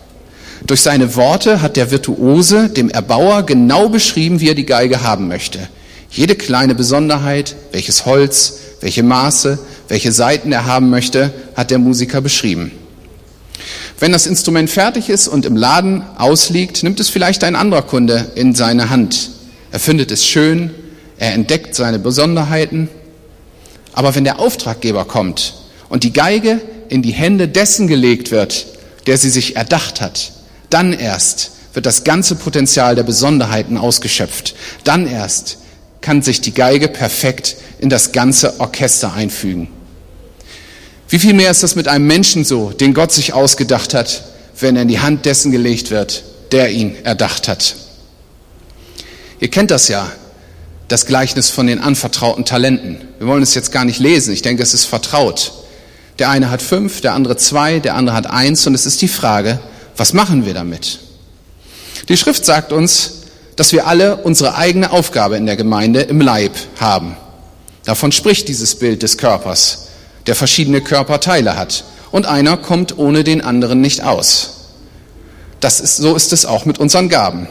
Durch 0.66 0.80
seine 0.80 1.14
Worte 1.14 1.62
hat 1.62 1.76
der 1.76 1.90
Virtuose 1.90 2.68
dem 2.68 2.90
Erbauer 2.90 3.44
genau 3.44 3.88
beschrieben, 3.88 4.40
wie 4.40 4.48
er 4.48 4.54
die 4.54 4.66
Geige 4.66 5.02
haben 5.02 5.28
möchte. 5.28 5.68
Jede 6.10 6.34
kleine 6.34 6.74
Besonderheit, 6.74 7.54
welches 7.72 8.06
Holz, 8.06 8.58
welche 8.80 9.02
Maße, 9.02 9.58
welche 9.88 10.12
Seiten 10.12 10.52
er 10.52 10.66
haben 10.66 10.90
möchte, 10.90 11.32
hat 11.56 11.70
der 11.70 11.78
Musiker 11.78 12.20
beschrieben. 12.20 12.72
Wenn 14.00 14.12
das 14.12 14.26
Instrument 14.26 14.70
fertig 14.70 15.08
ist 15.08 15.28
und 15.28 15.44
im 15.44 15.56
Laden 15.56 16.02
ausliegt, 16.16 16.82
nimmt 16.82 17.00
es 17.00 17.08
vielleicht 17.08 17.42
ein 17.44 17.56
anderer 17.56 17.82
Kunde 17.82 18.30
in 18.34 18.54
seine 18.54 18.90
Hand. 18.90 19.30
Er 19.72 19.80
findet 19.80 20.10
es 20.10 20.24
schön, 20.24 20.70
er 21.18 21.34
entdeckt 21.34 21.74
seine 21.74 21.98
Besonderheiten. 21.98 22.88
Aber 23.92 24.14
wenn 24.14 24.24
der 24.24 24.38
Auftraggeber 24.38 25.04
kommt 25.04 25.54
und 25.88 26.04
die 26.04 26.12
Geige 26.12 26.60
in 26.88 27.02
die 27.02 27.12
Hände 27.12 27.48
dessen 27.48 27.86
gelegt 27.86 28.30
wird, 28.30 28.66
der 29.06 29.18
sie 29.18 29.30
sich 29.30 29.56
erdacht 29.56 30.00
hat, 30.00 30.32
dann 30.70 30.92
erst 30.92 31.52
wird 31.72 31.86
das 31.86 32.04
ganze 32.04 32.34
Potenzial 32.34 32.94
der 32.94 33.02
Besonderheiten 33.02 33.76
ausgeschöpft. 33.76 34.54
Dann 34.84 35.06
erst 35.06 35.58
kann 36.00 36.22
sich 36.22 36.40
die 36.40 36.54
Geige 36.54 36.88
perfekt 36.88 37.56
in 37.78 37.90
das 37.90 38.12
ganze 38.12 38.60
Orchester 38.60 39.12
einfügen. 39.12 39.68
Wie 41.08 41.18
viel 41.18 41.34
mehr 41.34 41.50
ist 41.50 41.62
das 41.62 41.74
mit 41.74 41.88
einem 41.88 42.06
Menschen 42.06 42.44
so, 42.44 42.70
den 42.70 42.94
Gott 42.94 43.12
sich 43.12 43.32
ausgedacht 43.32 43.94
hat, 43.94 44.24
wenn 44.60 44.76
er 44.76 44.82
in 44.82 44.88
die 44.88 45.00
Hand 45.00 45.24
dessen 45.24 45.52
gelegt 45.52 45.90
wird, 45.90 46.24
der 46.52 46.70
ihn 46.70 46.96
erdacht 47.04 47.48
hat? 47.48 47.76
Ihr 49.40 49.48
kennt 49.48 49.70
das 49.70 49.88
ja, 49.88 50.10
das 50.88 51.06
Gleichnis 51.06 51.48
von 51.48 51.66
den 51.66 51.80
anvertrauten 51.80 52.44
Talenten. 52.44 52.98
Wir 53.18 53.26
wollen 53.26 53.42
es 53.42 53.54
jetzt 53.54 53.72
gar 53.72 53.84
nicht 53.84 54.00
lesen, 54.00 54.32
ich 54.32 54.42
denke, 54.42 54.62
es 54.62 54.74
ist 54.74 54.84
vertraut. 54.84 55.52
Der 56.18 56.30
eine 56.30 56.50
hat 56.50 56.62
fünf, 56.62 57.00
der 57.00 57.14
andere 57.14 57.36
zwei, 57.36 57.78
der 57.78 57.94
andere 57.94 58.16
hat 58.16 58.26
eins 58.26 58.66
und 58.66 58.74
es 58.74 58.86
ist 58.86 59.00
die 59.02 59.08
Frage, 59.08 59.60
was 59.96 60.12
machen 60.12 60.46
wir 60.46 60.54
damit? 60.54 60.98
Die 62.08 62.16
Schrift 62.16 62.44
sagt 62.44 62.72
uns, 62.72 63.12
dass 63.56 63.72
wir 63.72 63.86
alle 63.86 64.16
unsere 64.16 64.56
eigene 64.56 64.90
Aufgabe 64.90 65.36
in 65.36 65.46
der 65.46 65.56
Gemeinde 65.56 66.02
im 66.02 66.20
Leib 66.20 66.52
haben. 66.80 67.16
Davon 67.84 68.12
spricht 68.12 68.48
dieses 68.48 68.76
Bild 68.76 69.02
des 69.02 69.18
Körpers, 69.18 69.88
der 70.26 70.34
verschiedene 70.34 70.80
Körperteile 70.80 71.56
hat. 71.56 71.84
Und 72.10 72.26
einer 72.26 72.56
kommt 72.56 72.98
ohne 72.98 73.24
den 73.24 73.40
anderen 73.40 73.80
nicht 73.80 74.02
aus. 74.02 74.50
Das 75.60 75.80
ist, 75.80 75.96
so 75.96 76.14
ist 76.14 76.32
es 76.32 76.46
auch 76.46 76.64
mit 76.64 76.78
unseren 76.78 77.08
Gaben. 77.08 77.48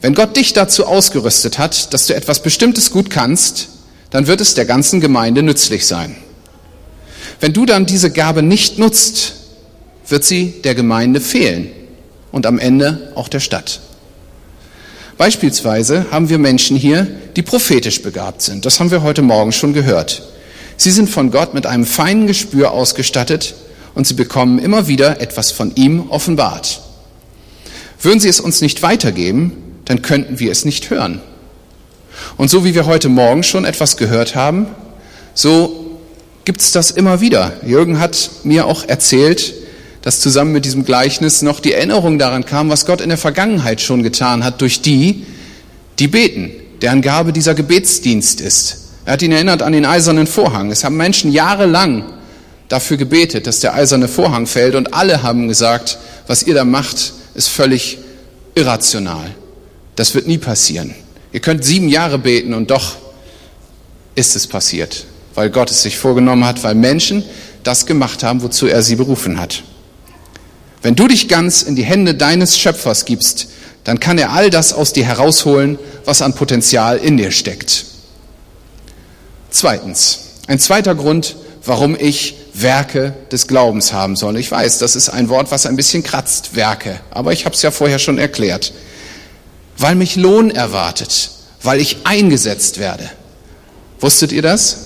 Wenn 0.00 0.14
Gott 0.14 0.36
dich 0.36 0.52
dazu 0.52 0.86
ausgerüstet 0.86 1.58
hat, 1.58 1.92
dass 1.92 2.06
du 2.06 2.14
etwas 2.14 2.42
Bestimmtes 2.42 2.90
gut 2.90 3.10
kannst, 3.10 3.68
dann 4.10 4.26
wird 4.26 4.40
es 4.40 4.54
der 4.54 4.64
ganzen 4.64 5.00
Gemeinde 5.00 5.42
nützlich 5.42 5.86
sein. 5.86 6.16
Wenn 7.40 7.52
du 7.52 7.66
dann 7.66 7.86
diese 7.86 8.10
Gabe 8.10 8.42
nicht 8.42 8.78
nutzt, 8.78 9.34
wird 10.08 10.24
sie 10.24 10.54
der 10.64 10.74
Gemeinde 10.74 11.20
fehlen 11.20 11.70
und 12.32 12.46
am 12.46 12.58
Ende 12.58 13.12
auch 13.14 13.28
der 13.28 13.40
Stadt. 13.40 13.80
Beispielsweise 15.18 16.06
haben 16.10 16.28
wir 16.28 16.38
Menschen 16.38 16.76
hier, 16.76 17.06
die 17.36 17.42
prophetisch 17.42 18.02
begabt 18.02 18.42
sind. 18.42 18.66
Das 18.66 18.80
haben 18.80 18.90
wir 18.90 19.02
heute 19.02 19.22
Morgen 19.22 19.52
schon 19.52 19.72
gehört. 19.72 20.22
Sie 20.76 20.90
sind 20.90 21.08
von 21.08 21.30
Gott 21.30 21.54
mit 21.54 21.64
einem 21.66 21.86
feinen 21.86 22.26
Gespür 22.26 22.72
ausgestattet 22.72 23.54
und 23.94 24.06
sie 24.06 24.14
bekommen 24.14 24.58
immer 24.58 24.88
wieder 24.88 25.20
etwas 25.20 25.50
von 25.50 25.74
ihm 25.74 26.10
offenbart. 26.10 26.82
Würden 28.00 28.20
sie 28.20 28.28
es 28.28 28.40
uns 28.40 28.60
nicht 28.60 28.82
weitergeben, 28.82 29.52
dann 29.86 30.02
könnten 30.02 30.38
wir 30.38 30.52
es 30.52 30.66
nicht 30.66 30.90
hören. 30.90 31.22
Und 32.36 32.50
so 32.50 32.64
wie 32.64 32.74
wir 32.74 32.84
heute 32.84 33.08
Morgen 33.08 33.42
schon 33.42 33.64
etwas 33.64 33.96
gehört 33.96 34.34
haben, 34.34 34.66
so 35.32 35.85
gibt 36.46 36.60
es 36.60 36.72
das 36.72 36.92
immer 36.92 37.20
wieder. 37.20 37.52
Jürgen 37.66 37.98
hat 37.98 38.30
mir 38.44 38.66
auch 38.66 38.88
erzählt, 38.88 39.52
dass 40.00 40.20
zusammen 40.20 40.52
mit 40.52 40.64
diesem 40.64 40.84
Gleichnis 40.84 41.42
noch 41.42 41.58
die 41.58 41.72
Erinnerung 41.72 42.18
daran 42.18 42.46
kam, 42.46 42.70
was 42.70 42.86
Gott 42.86 43.00
in 43.00 43.08
der 43.08 43.18
Vergangenheit 43.18 43.80
schon 43.80 44.04
getan 44.04 44.44
hat 44.44 44.60
durch 44.60 44.80
die, 44.80 45.26
die 45.98 46.06
beten, 46.06 46.52
deren 46.80 47.02
Gabe 47.02 47.32
dieser 47.32 47.56
Gebetsdienst 47.56 48.40
ist. 48.40 48.84
Er 49.04 49.14
hat 49.14 49.22
ihn 49.22 49.32
erinnert 49.32 49.62
an 49.62 49.72
den 49.72 49.84
eisernen 49.84 50.28
Vorhang. 50.28 50.70
Es 50.70 50.84
haben 50.84 50.96
Menschen 50.96 51.32
jahrelang 51.32 52.04
dafür 52.68 52.96
gebetet, 52.96 53.48
dass 53.48 53.58
der 53.58 53.74
eiserne 53.74 54.06
Vorhang 54.06 54.46
fällt 54.46 54.76
und 54.76 54.94
alle 54.94 55.24
haben 55.24 55.48
gesagt, 55.48 55.98
was 56.28 56.44
ihr 56.44 56.54
da 56.54 56.64
macht, 56.64 57.12
ist 57.34 57.48
völlig 57.48 57.98
irrational. 58.54 59.34
Das 59.96 60.14
wird 60.14 60.28
nie 60.28 60.38
passieren. 60.38 60.94
Ihr 61.32 61.40
könnt 61.40 61.64
sieben 61.64 61.88
Jahre 61.88 62.18
beten 62.18 62.54
und 62.54 62.70
doch 62.70 62.94
ist 64.14 64.36
es 64.36 64.46
passiert, 64.46 65.06
weil 65.36 65.50
Gott 65.50 65.70
es 65.70 65.82
sich 65.82 65.96
vorgenommen 65.96 66.44
hat, 66.44 66.64
weil 66.64 66.74
Menschen 66.74 67.24
das 67.62 67.86
gemacht 67.86 68.24
haben, 68.24 68.42
wozu 68.42 68.66
er 68.66 68.82
sie 68.82 68.96
berufen 68.96 69.38
hat. 69.40 69.62
Wenn 70.82 70.96
du 70.96 71.06
dich 71.06 71.28
ganz 71.28 71.62
in 71.62 71.76
die 71.76 71.84
Hände 71.84 72.14
deines 72.14 72.58
Schöpfers 72.58 73.04
gibst, 73.04 73.48
dann 73.84 74.00
kann 74.00 74.18
er 74.18 74.32
all 74.32 74.50
das 74.50 74.72
aus 74.72 74.92
dir 74.92 75.04
herausholen, 75.04 75.78
was 76.04 76.22
an 76.22 76.34
Potenzial 76.34 76.98
in 76.98 77.16
dir 77.16 77.30
steckt. 77.30 77.84
Zweitens, 79.50 80.20
ein 80.48 80.58
zweiter 80.58 80.96
Grund, 80.96 81.36
warum 81.64 81.96
ich 81.98 82.36
Werke 82.52 83.14
des 83.30 83.46
Glaubens 83.46 83.92
haben 83.92 84.16
soll. 84.16 84.36
Ich 84.38 84.50
weiß, 84.50 84.78
das 84.78 84.96
ist 84.96 85.08
ein 85.08 85.28
Wort, 85.28 85.52
was 85.52 85.66
ein 85.66 85.76
bisschen 85.76 86.02
kratzt, 86.02 86.56
Werke, 86.56 87.00
aber 87.10 87.32
ich 87.32 87.44
habe 87.44 87.54
es 87.54 87.62
ja 87.62 87.70
vorher 87.70 88.00
schon 88.00 88.18
erklärt 88.18 88.72
weil 89.78 89.94
mich 89.94 90.16
Lohn 90.16 90.50
erwartet, 90.50 91.30
weil 91.62 91.80
ich 91.80 91.98
eingesetzt 92.04 92.78
werde. 92.78 93.10
Wusstet 94.00 94.32
ihr 94.32 94.42
das? 94.42 94.85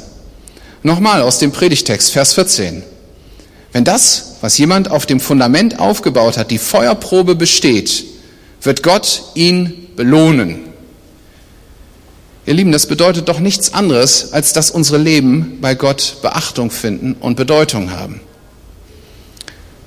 Nochmal 0.83 1.21
aus 1.21 1.39
dem 1.39 1.53
Predigtext, 1.53 2.11
Vers 2.11 2.33
14. 2.33 2.83
Wenn 3.73 3.85
das, 3.85 4.37
was 4.41 4.57
jemand 4.57 4.91
auf 4.91 5.05
dem 5.05 5.21
Fundament 5.21 5.79
aufgebaut 5.79 6.39
hat, 6.39 6.51
die 6.51 6.59
Feuerprobe 6.59 7.35
besteht, 7.35 8.05
wird 8.63 8.83
Gott 8.83 9.23
ihn 9.35 9.89
belohnen. 9.95 10.61
Ihr 12.47 12.55
Lieben, 12.55 12.73
das 12.73 12.87
bedeutet 12.87 13.29
doch 13.29 13.41
nichts 13.41 13.75
anderes, 13.75 14.33
als 14.33 14.55
dass 14.55 14.71
unsere 14.71 14.97
Leben 14.97 15.59
bei 15.61 15.75
Gott 15.75 16.17
Beachtung 16.23 16.71
finden 16.71 17.13
und 17.21 17.37
Bedeutung 17.37 17.91
haben. 17.91 18.23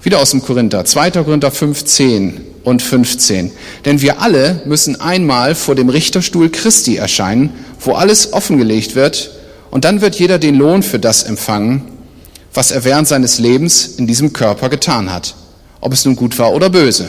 Wieder 0.04 0.20
aus 0.20 0.32
dem 0.32 0.44
Korinther, 0.44 0.86
2. 0.86 1.12
Korinther 1.12 1.50
15 1.50 2.42
und 2.64 2.84
15. 2.84 3.52
Denn 3.86 4.02
wir 4.02 4.22
alle 4.22 4.62
müssen 4.66 5.02
einmal 5.02 5.56
vor 5.56 5.74
dem 5.74 5.90
Richterstuhl 5.90 6.52
Christi 6.52 6.98
erscheinen, 6.98 7.50
wo 7.80 7.94
alles 7.94 8.32
offengelegt 8.32 8.94
wird, 8.96 9.32
und 9.74 9.86
dann 9.86 10.02
wird 10.02 10.14
jeder 10.14 10.38
den 10.38 10.54
Lohn 10.54 10.84
für 10.84 11.00
das 11.00 11.24
empfangen, 11.24 11.82
was 12.54 12.70
er 12.70 12.84
während 12.84 13.08
seines 13.08 13.40
Lebens 13.40 13.88
in 13.98 14.06
diesem 14.06 14.32
Körper 14.32 14.70
getan 14.70 15.12
hat, 15.12 15.34
ob 15.82 15.94
es 15.94 16.06
nun 16.06 16.16
gut 16.16 16.38
war 16.38 16.54
oder 16.54 16.70
böse. 16.70 17.08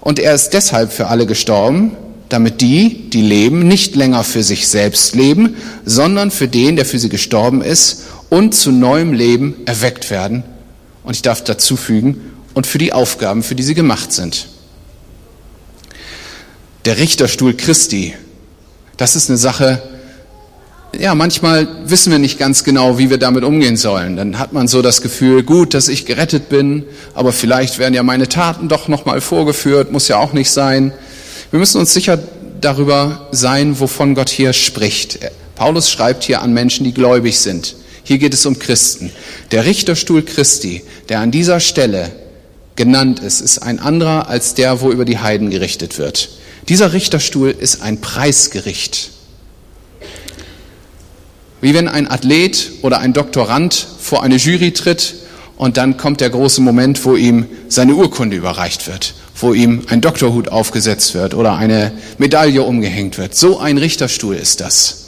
Und 0.00 0.18
er 0.18 0.34
ist 0.34 0.50
deshalb 0.50 0.92
für 0.92 1.06
alle 1.06 1.26
gestorben, 1.26 1.92
damit 2.28 2.60
die, 2.60 3.08
die 3.08 3.22
leben, 3.22 3.68
nicht 3.68 3.94
länger 3.94 4.24
für 4.24 4.42
sich 4.42 4.66
selbst 4.66 5.14
leben, 5.14 5.54
sondern 5.84 6.32
für 6.32 6.48
den, 6.48 6.74
der 6.74 6.86
für 6.86 6.98
sie 6.98 7.08
gestorben 7.08 7.62
ist 7.62 8.02
und 8.30 8.56
zu 8.56 8.72
neuem 8.72 9.12
Leben 9.12 9.54
erweckt 9.64 10.10
werden 10.10 10.42
und 11.04 11.14
ich 11.14 11.22
darf 11.22 11.44
dazu 11.44 11.76
fügen, 11.76 12.32
und 12.54 12.66
für 12.66 12.78
die 12.78 12.92
Aufgaben, 12.92 13.44
für 13.44 13.54
die 13.54 13.62
sie 13.62 13.74
gemacht 13.74 14.12
sind. 14.12 14.48
Der 16.84 16.98
Richterstuhl 16.98 17.56
Christi, 17.56 18.14
das 18.96 19.14
ist 19.14 19.28
eine 19.30 19.38
Sache, 19.38 19.93
ja, 21.00 21.14
manchmal 21.14 21.68
wissen 21.86 22.10
wir 22.10 22.18
nicht 22.18 22.38
ganz 22.38 22.64
genau, 22.64 22.98
wie 22.98 23.10
wir 23.10 23.18
damit 23.18 23.44
umgehen 23.44 23.76
sollen. 23.76 24.16
Dann 24.16 24.38
hat 24.38 24.52
man 24.52 24.68
so 24.68 24.82
das 24.82 25.02
Gefühl, 25.02 25.42
gut, 25.42 25.74
dass 25.74 25.88
ich 25.88 26.06
gerettet 26.06 26.48
bin, 26.48 26.84
aber 27.14 27.32
vielleicht 27.32 27.78
werden 27.78 27.94
ja 27.94 28.02
meine 28.02 28.28
Taten 28.28 28.68
doch 28.68 28.88
nochmal 28.88 29.20
vorgeführt, 29.20 29.92
muss 29.92 30.08
ja 30.08 30.18
auch 30.18 30.32
nicht 30.32 30.50
sein. 30.50 30.92
Wir 31.50 31.58
müssen 31.58 31.78
uns 31.78 31.94
sicher 31.94 32.18
darüber 32.60 33.28
sein, 33.30 33.78
wovon 33.78 34.14
Gott 34.14 34.30
hier 34.30 34.52
spricht. 34.52 35.18
Paulus 35.54 35.90
schreibt 35.90 36.24
hier 36.24 36.42
an 36.42 36.52
Menschen, 36.52 36.84
die 36.84 36.94
gläubig 36.94 37.38
sind. 37.38 37.76
Hier 38.02 38.18
geht 38.18 38.34
es 38.34 38.44
um 38.44 38.58
Christen. 38.58 39.10
Der 39.50 39.64
Richterstuhl 39.64 40.22
Christi, 40.22 40.82
der 41.08 41.20
an 41.20 41.30
dieser 41.30 41.60
Stelle 41.60 42.10
genannt 42.76 43.20
ist, 43.20 43.40
ist 43.40 43.58
ein 43.58 43.78
anderer 43.78 44.28
als 44.28 44.54
der, 44.54 44.80
wo 44.80 44.90
über 44.90 45.04
die 45.04 45.18
Heiden 45.18 45.50
gerichtet 45.50 45.98
wird. 45.98 46.28
Dieser 46.68 46.92
Richterstuhl 46.92 47.50
ist 47.50 47.82
ein 47.82 48.00
Preisgericht. 48.00 49.10
Wie 51.64 51.72
wenn 51.72 51.88
ein 51.88 52.10
Athlet 52.10 52.72
oder 52.82 52.98
ein 52.98 53.14
Doktorand 53.14 53.86
vor 53.98 54.22
eine 54.22 54.36
Jury 54.36 54.72
tritt 54.72 55.14
und 55.56 55.78
dann 55.78 55.96
kommt 55.96 56.20
der 56.20 56.28
große 56.28 56.60
Moment, 56.60 57.02
wo 57.06 57.16
ihm 57.16 57.46
seine 57.68 57.94
Urkunde 57.94 58.36
überreicht 58.36 58.86
wird, 58.86 59.14
wo 59.34 59.54
ihm 59.54 59.80
ein 59.88 60.02
Doktorhut 60.02 60.48
aufgesetzt 60.48 61.14
wird 61.14 61.32
oder 61.32 61.56
eine 61.56 61.92
Medaille 62.18 62.62
umgehängt 62.62 63.16
wird. 63.16 63.34
So 63.34 63.60
ein 63.60 63.78
Richterstuhl 63.78 64.34
ist 64.34 64.60
das. 64.60 65.06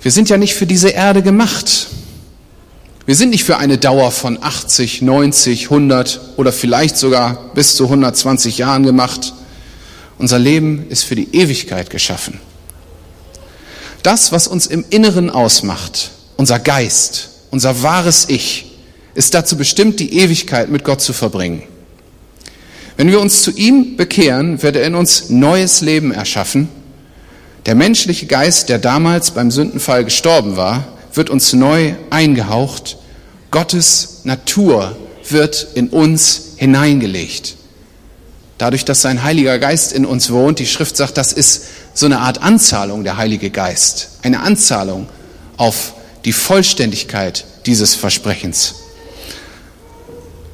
Wir 0.00 0.10
sind 0.10 0.30
ja 0.30 0.38
nicht 0.38 0.54
für 0.54 0.66
diese 0.66 0.88
Erde 0.88 1.20
gemacht. 1.20 1.88
Wir 3.04 3.16
sind 3.16 3.28
nicht 3.28 3.44
für 3.44 3.58
eine 3.58 3.76
Dauer 3.76 4.10
von 4.12 4.42
80, 4.42 5.02
90, 5.02 5.64
100 5.64 6.20
oder 6.38 6.52
vielleicht 6.52 6.96
sogar 6.96 7.52
bis 7.52 7.76
zu 7.76 7.84
120 7.84 8.56
Jahren 8.56 8.84
gemacht. 8.84 9.34
Unser 10.16 10.38
Leben 10.38 10.86
ist 10.88 11.02
für 11.02 11.16
die 11.16 11.36
Ewigkeit 11.36 11.90
geschaffen. 11.90 12.40
Das, 14.02 14.32
was 14.32 14.48
uns 14.48 14.66
im 14.66 14.84
Inneren 14.90 15.30
ausmacht, 15.30 16.10
unser 16.36 16.58
Geist, 16.58 17.30
unser 17.50 17.82
wahres 17.82 18.26
Ich, 18.28 18.72
ist 19.14 19.34
dazu 19.34 19.56
bestimmt, 19.56 20.00
die 20.00 20.18
Ewigkeit 20.18 20.70
mit 20.70 20.84
Gott 20.84 21.00
zu 21.00 21.12
verbringen. 21.12 21.62
Wenn 22.96 23.10
wir 23.10 23.20
uns 23.20 23.42
zu 23.42 23.50
ihm 23.52 23.96
bekehren, 23.96 24.62
wird 24.62 24.76
er 24.76 24.86
in 24.86 24.94
uns 24.94 25.30
neues 25.30 25.80
Leben 25.80 26.12
erschaffen 26.12 26.68
der 27.66 27.76
menschliche 27.76 28.26
Geist, 28.26 28.68
der 28.68 28.78
damals 28.78 29.30
beim 29.30 29.52
Sündenfall 29.52 30.04
gestorben 30.04 30.56
war, 30.56 30.84
wird 31.14 31.30
uns 31.30 31.52
neu 31.52 31.94
eingehaucht. 32.10 32.96
Gottes 33.52 34.22
Natur 34.24 34.96
wird 35.28 35.68
in 35.74 35.88
uns 35.88 36.54
hineingelegt. 36.56 37.54
Dadurch, 38.62 38.84
dass 38.84 39.02
sein 39.02 39.24
Heiliger 39.24 39.58
Geist 39.58 39.92
in 39.92 40.06
uns 40.06 40.30
wohnt, 40.30 40.60
die 40.60 40.68
Schrift 40.68 40.96
sagt, 40.96 41.16
das 41.16 41.32
ist 41.32 41.64
so 41.94 42.06
eine 42.06 42.20
Art 42.20 42.44
Anzahlung, 42.44 43.02
der 43.02 43.16
Heilige 43.16 43.50
Geist. 43.50 44.10
Eine 44.22 44.38
Anzahlung 44.38 45.08
auf 45.56 45.94
die 46.24 46.32
Vollständigkeit 46.32 47.44
dieses 47.66 47.96
Versprechens. 47.96 48.76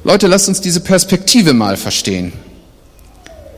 Leute, 0.03 0.25
lasst 0.25 0.47
uns 0.47 0.59
diese 0.59 0.79
Perspektive 0.79 1.53
mal 1.53 1.77
verstehen. 1.77 2.33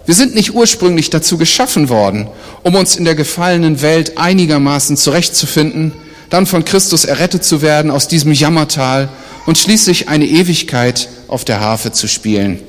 Wir 0.06 0.16
sind 0.16 0.36
nicht 0.36 0.54
ursprünglich 0.54 1.10
dazu 1.10 1.38
geschaffen 1.38 1.88
worden, 1.88 2.28
um 2.64 2.76
uns 2.76 2.98
in 2.98 3.06
der 3.06 3.16
gefallenen 3.16 3.82
Welt 3.82 4.18
einigermaßen 4.18 4.98
zurechtzufinden, 4.98 5.94
dann 6.30 6.46
von 6.46 6.66
Christus 6.66 7.06
errettet 7.06 7.46
zu 7.46 7.62
werden 7.62 7.90
aus 7.90 8.10
diesem 8.10 8.34
Jammertal 8.34 9.08
und 9.46 9.58
schließlich 9.58 10.10
eine 10.10 10.26
Ewigkeit 10.26 11.08
auf 11.30 11.46
der 11.46 11.62
Harfe 11.62 11.94
zu 11.94 12.10
spielen. 12.10 12.62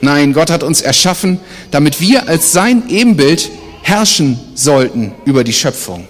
Nein, 0.00 0.32
Gott 0.32 0.50
hat 0.50 0.62
uns 0.62 0.80
erschaffen, 0.80 1.40
damit 1.70 2.00
wir 2.00 2.28
als 2.28 2.52
sein 2.52 2.84
Ebenbild 2.88 3.50
herrschen 3.82 4.38
sollten 4.54 5.12
über 5.24 5.44
die 5.44 5.52
Schöpfung. 5.52 6.06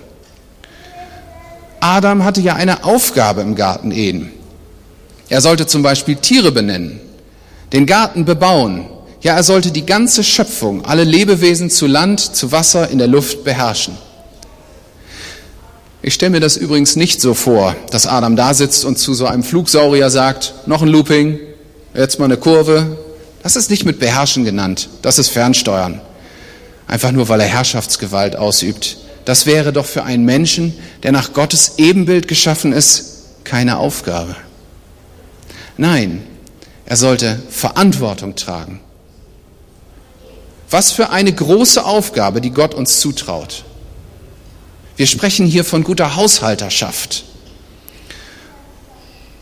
Adam 1.80 2.24
hatte 2.24 2.40
ja 2.40 2.54
eine 2.54 2.84
Aufgabe 2.84 3.40
im 3.40 3.54
Garten 3.54 3.92
Eden. 3.92 4.32
Er 5.28 5.40
sollte 5.40 5.66
zum 5.66 5.82
Beispiel 5.82 6.16
Tiere 6.16 6.52
benennen, 6.52 7.00
den 7.72 7.86
Garten 7.86 8.24
bebauen. 8.24 8.86
Ja, 9.20 9.34
er 9.34 9.42
sollte 9.42 9.70
die 9.70 9.86
ganze 9.86 10.24
Schöpfung, 10.24 10.84
alle 10.84 11.04
Lebewesen 11.04 11.70
zu 11.70 11.86
Land, 11.86 12.20
zu 12.20 12.52
Wasser, 12.52 12.88
in 12.90 12.98
der 12.98 13.08
Luft 13.08 13.44
beherrschen. 13.44 13.96
Ich 16.00 16.14
stelle 16.14 16.30
mir 16.30 16.40
das 16.40 16.56
übrigens 16.56 16.96
nicht 16.96 17.20
so 17.20 17.34
vor, 17.34 17.74
dass 17.90 18.06
Adam 18.06 18.36
da 18.36 18.54
sitzt 18.54 18.84
und 18.84 18.98
zu 18.98 19.14
so 19.14 19.26
einem 19.26 19.42
Flugsaurier 19.42 20.10
sagt, 20.10 20.54
noch 20.66 20.82
ein 20.82 20.88
Looping, 20.88 21.38
jetzt 21.94 22.18
mal 22.18 22.26
eine 22.26 22.36
Kurve. 22.36 22.96
Das 23.48 23.56
ist 23.56 23.70
nicht 23.70 23.86
mit 23.86 23.98
Beherrschen 23.98 24.44
genannt, 24.44 24.90
das 25.00 25.18
ist 25.18 25.30
Fernsteuern. 25.30 26.02
Einfach 26.86 27.12
nur, 27.12 27.30
weil 27.30 27.40
er 27.40 27.46
Herrschaftsgewalt 27.46 28.36
ausübt. 28.36 28.98
Das 29.24 29.46
wäre 29.46 29.72
doch 29.72 29.86
für 29.86 30.04
einen 30.04 30.26
Menschen, 30.26 30.74
der 31.02 31.12
nach 31.12 31.32
Gottes 31.32 31.78
Ebenbild 31.78 32.28
geschaffen 32.28 32.74
ist, 32.74 33.44
keine 33.44 33.78
Aufgabe. 33.78 34.36
Nein, 35.78 36.26
er 36.84 36.96
sollte 36.98 37.42
Verantwortung 37.48 38.36
tragen. 38.36 38.80
Was 40.68 40.90
für 40.90 41.08
eine 41.08 41.32
große 41.32 41.82
Aufgabe, 41.82 42.42
die 42.42 42.50
Gott 42.50 42.74
uns 42.74 43.00
zutraut. 43.00 43.64
Wir 44.98 45.06
sprechen 45.06 45.46
hier 45.46 45.64
von 45.64 45.84
guter 45.84 46.16
Haushalterschaft. 46.16 47.24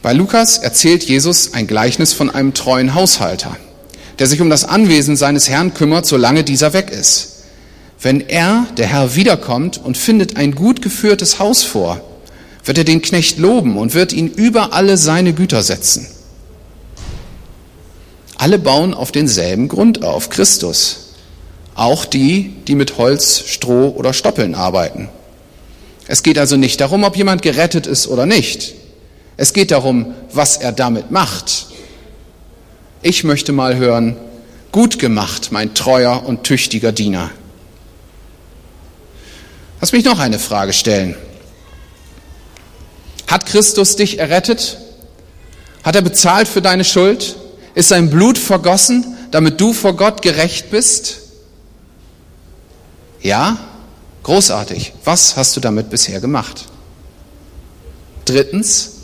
Bei 0.01 0.13
Lukas 0.13 0.59
erzählt 0.59 1.03
Jesus 1.03 1.55
ein 1.55 1.67
Gleichnis 1.67 2.13
von 2.13 2.31
einem 2.31 2.55
treuen 2.55 2.95
Haushalter, 2.95 3.57
der 4.19 4.27
sich 4.27 4.41
um 4.41 4.51
das 4.51 4.65
Anwesen 4.65 5.17
seines 5.17 5.49
Herrn 5.49 5.75
kümmert, 5.75 6.07
solange 6.07 6.45
dieser 6.45 6.73
weg 6.73 6.91
ist. 6.91 7.45
Wenn 8.01 8.21
er, 8.21 8.67
der 8.77 8.87
Herr, 8.87 9.15
wiederkommt 9.15 9.79
und 9.83 9.97
findet 9.97 10.37
ein 10.37 10.55
gut 10.55 10.83
geführtes 10.83 11.39
Haus 11.39 11.63
vor, 11.63 12.01
wird 12.65 12.79
er 12.79 12.85
den 12.85 13.03
Knecht 13.03 13.39
loben 13.39 13.77
und 13.77 13.95
wird 13.95 14.13
ihn 14.13 14.29
über 14.29 14.73
alle 14.73 14.97
seine 14.97 15.33
Güter 15.33 15.63
setzen. 15.63 16.07
Alle 18.37 18.59
bauen 18.59 18.93
auf 18.93 19.13
denselben 19.13 19.69
Grund 19.69 20.03
auf, 20.03 20.29
Christus. 20.29 21.15
Auch 21.75 22.05
die, 22.05 22.55
die 22.67 22.75
mit 22.75 22.99
Holz, 22.99 23.45
Stroh 23.47 23.89
oder 23.89 24.13
Stoppeln 24.13 24.55
arbeiten. 24.55 25.09
Es 26.07 26.23
geht 26.23 26.39
also 26.39 26.57
nicht 26.57 26.81
darum, 26.81 27.05
ob 27.05 27.17
jemand 27.17 27.43
gerettet 27.43 27.87
ist 27.87 28.07
oder 28.07 28.27
nicht. 28.27 28.75
Es 29.37 29.53
geht 29.53 29.71
darum, 29.71 30.15
was 30.33 30.57
er 30.57 30.73
damit 30.73 31.11
macht. 31.11 31.67
Ich 33.07 33.23
möchte 33.23 33.53
mal 33.53 33.77
hören, 33.77 34.17
gut 34.73 34.99
gemacht, 34.99 35.53
mein 35.53 35.75
treuer 35.75 36.25
und 36.27 36.43
tüchtiger 36.43 36.91
Diener. 36.91 37.31
Lass 39.81 39.93
mich 39.93 40.05
noch 40.05 40.19
eine 40.19 40.41
Frage 40.41 40.73
stellen. 40.73 41.15
Hat 43.29 43.47
Christus 43.47 43.95
dich 43.95 44.19
errettet? 44.19 44.79
Hat 45.85 45.95
er 45.95 46.03
bezahlt 46.03 46.49
für 46.49 46.61
deine 46.61 46.83
Schuld? 46.83 47.37
Ist 47.77 47.91
sein 47.91 48.11
Blut 48.11 48.39
vergossen, 48.39 49.17
damit 49.31 49.61
du 49.61 49.73
vor 49.73 49.95
Gott 49.95 50.21
gerecht 50.21 50.73
bist? 50.73 51.21
Ja? 53.23 53.57
Großartig. 54.25 54.95
Was 55.05 55.37
hast 55.37 55.55
du 55.55 55.61
damit 55.61 55.91
bisher 55.91 56.19
gemacht? 56.19 56.65
Drittens, 58.25 58.95